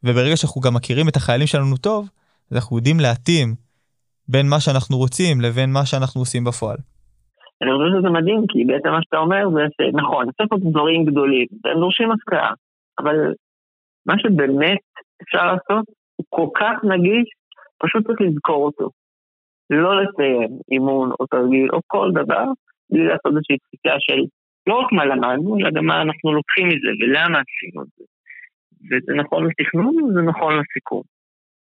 וברגע 0.04 0.36
שאנחנו 0.38 0.62
גם 0.62 0.74
מכירים 0.74 1.08
את 1.10 1.16
החיילים 1.16 1.48
שלנו 1.48 1.78
טוב, 1.78 2.10
אז 2.52 2.58
אנחנו 2.58 2.78
יודעים 2.78 3.00
להתאים 3.00 3.50
בין 4.28 4.46
מה 4.50 4.60
שאנחנו 4.60 4.98
רוצים 4.98 5.42
לבין 5.42 5.70
מה 5.74 5.86
שאנחנו 5.86 6.22
עושים 6.22 6.44
בפועל. 6.44 6.78
אני 7.62 7.72
חושב 7.76 7.90
שזה 8.00 8.10
מדהים, 8.10 8.42
כי 8.50 8.66
בעצם 8.66 8.90
מה 8.90 9.02
שאתה 9.04 9.18
אומר 9.18 9.44
זה 9.56 9.64
שנכון, 9.78 10.26
צריך 10.26 10.52
לעשות 10.52 10.72
דברים 10.72 11.06
גדולים, 11.06 11.48
הם 11.66 11.80
דורשים 11.80 12.12
השכלה, 12.12 12.50
אבל 13.00 13.18
מה 14.06 14.16
שבאמת 14.22 14.82
אפשר 15.24 15.46
לעשות 15.46 15.86
הוא 16.16 16.26
כל 16.30 16.48
כך 16.60 16.76
נגיש, 16.84 17.28
פשוט 17.82 18.08
צריך 18.08 18.22
לזכור 18.22 18.66
אותו. 18.66 18.90
לא 19.70 19.92
לסיים 20.02 20.52
אימון 20.72 21.12
או 21.20 21.26
תרגיל 21.26 21.68
או 21.74 21.80
כל 21.88 22.10
דבר, 22.14 22.46
בלי 22.90 23.04
לעשות 23.08 23.32
איזושהי 23.32 23.58
תפיסה 23.58 23.96
של 24.00 24.20
לא 24.68 24.74
רק 24.80 24.92
מה 24.92 25.06
למדנו, 25.06 25.58
אלא 25.60 25.70
גם 25.72 25.86
מה 25.86 26.02
אנחנו 26.02 26.34
לוקחים 26.34 26.68
מזה 26.68 26.92
ולמה 27.00 27.40
עשינו 27.44 27.82
את 27.84 27.88
זה. 27.98 28.04
וזה 28.88 29.14
נכון 29.24 29.48
לתכנון 29.48 29.96
וזה 30.04 30.22
נכון 30.22 30.54
לסיכום. 30.60 31.04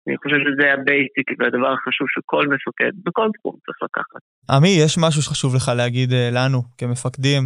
אני 0.08 0.16
חושב 0.16 0.36
שזה 0.44 0.72
ה 0.72 0.81
basic 0.81 1.28
והדבר 1.38 1.72
החשוב 1.72 2.06
שכל 2.14 2.44
מפקד 2.54 2.92
בכל 3.04 3.28
תחום 3.38 3.54
צריך 3.64 3.78
לקחת. 3.82 4.22
עמי, 4.50 4.72
יש 4.84 4.92
משהו 5.04 5.22
שחשוב 5.22 5.54
לך 5.56 5.66
להגיד 5.76 6.12
אה, 6.12 6.28
לנו 6.32 6.58
כמפקדים? 6.78 7.42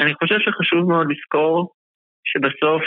אני 0.00 0.14
חושב 0.14 0.38
שחשוב 0.44 0.88
מאוד 0.88 1.06
לזכור 1.10 1.72
שבסוף 2.24 2.82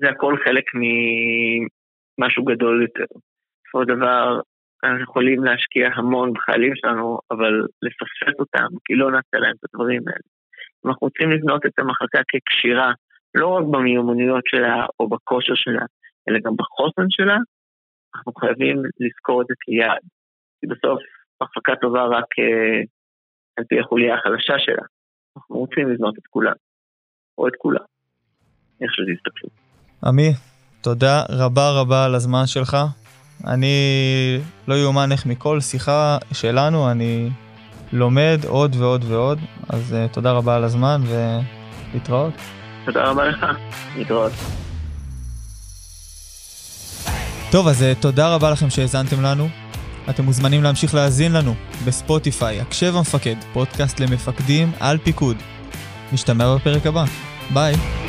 זה 0.00 0.08
הכל 0.10 0.34
חלק 0.44 0.64
ממשהו 0.74 2.44
גדול 2.44 2.82
יותר. 2.82 3.10
בסופו 3.62 3.82
של 3.82 3.96
דבר, 3.96 4.40
אנחנו 4.84 5.02
יכולים 5.02 5.44
להשקיע 5.44 5.88
המון 5.94 6.32
בחיילים 6.32 6.72
שלנו, 6.76 7.18
אבל 7.30 7.52
לפספס 7.82 8.36
אותם, 8.38 8.68
כי 8.84 8.94
לא 8.94 9.10
נעשה 9.10 9.36
להם 9.42 9.54
את 9.58 9.64
הדברים 9.64 10.02
האלה. 10.08 10.28
אם 10.84 10.90
אנחנו 10.90 11.04
רוצים 11.06 11.30
לבנות 11.30 11.66
את 11.66 11.78
המחלקה 11.78 12.20
ככשירה, 12.28 12.92
לא 13.34 13.48
רק 13.48 13.64
במיומנויות 13.64 14.44
שלה 14.46 14.86
או 15.00 15.08
בכושר 15.08 15.52
שלה, 15.54 15.84
אלא 16.28 16.38
גם 16.44 16.52
בחוסן 16.56 17.06
שלה, 17.10 17.36
אנחנו 18.16 18.32
חייבים 18.32 18.76
לזכור 19.00 19.42
את 19.42 19.46
זה 19.46 19.54
כיעד. 19.60 20.02
כי 20.60 20.66
בסוף 20.66 20.98
מחלקה 21.42 21.72
טובה 21.80 22.04
רק 22.04 22.28
אה, 22.38 22.82
על 23.56 23.64
פי 23.68 23.80
החוליה 23.80 24.14
החלשה 24.14 24.54
שלה. 24.58 24.82
אנחנו 25.36 25.56
רוצים 25.56 25.88
לבנות 25.88 26.18
את 26.18 26.26
כולם, 26.30 26.56
או 27.38 27.48
את 27.48 27.52
כולם, 27.58 27.84
איך 28.80 28.94
שזה 28.94 29.10
יסתכלו. 29.16 29.50
עמי, 30.04 30.30
תודה 30.82 31.22
רבה 31.30 31.70
רבה 31.80 32.04
על 32.04 32.14
הזמן 32.14 32.46
שלך. 32.46 32.76
אני 33.46 33.76
לא 34.68 34.74
יאומן 34.74 35.12
איך 35.12 35.26
מכל 35.26 35.60
שיחה 35.60 36.18
שלנו 36.32 36.90
אני 36.90 37.28
לומד 37.92 38.38
עוד 38.48 38.74
ועוד 38.74 39.04
ועוד, 39.04 39.38
אז 39.68 39.92
uh, 39.94 40.14
תודה 40.14 40.32
רבה 40.32 40.56
על 40.56 40.64
הזמן 40.64 41.00
ולהתראות. 41.08 42.34
תודה 42.84 43.04
רבה 43.04 43.24
לך, 43.24 43.46
להתראות. 43.96 44.32
טוב, 47.50 47.68
אז 47.68 47.82
uh, 47.82 48.02
תודה 48.02 48.34
רבה 48.34 48.50
לכם 48.50 48.70
שהאזנתם 48.70 49.22
לנו. 49.22 49.48
אתם 50.10 50.24
מוזמנים 50.24 50.62
להמשיך 50.62 50.94
להאזין 50.94 51.32
לנו 51.32 51.54
בספוטיפיי, 51.84 52.60
הקשב 52.60 52.96
המפקד, 52.96 53.36
פודקאסט 53.52 54.00
למפקדים 54.00 54.72
על 54.80 54.98
פיקוד. 54.98 55.36
נשתמע 56.12 56.54
בפרק 56.56 56.86
הבא. 56.86 57.04
ביי. 57.52 58.03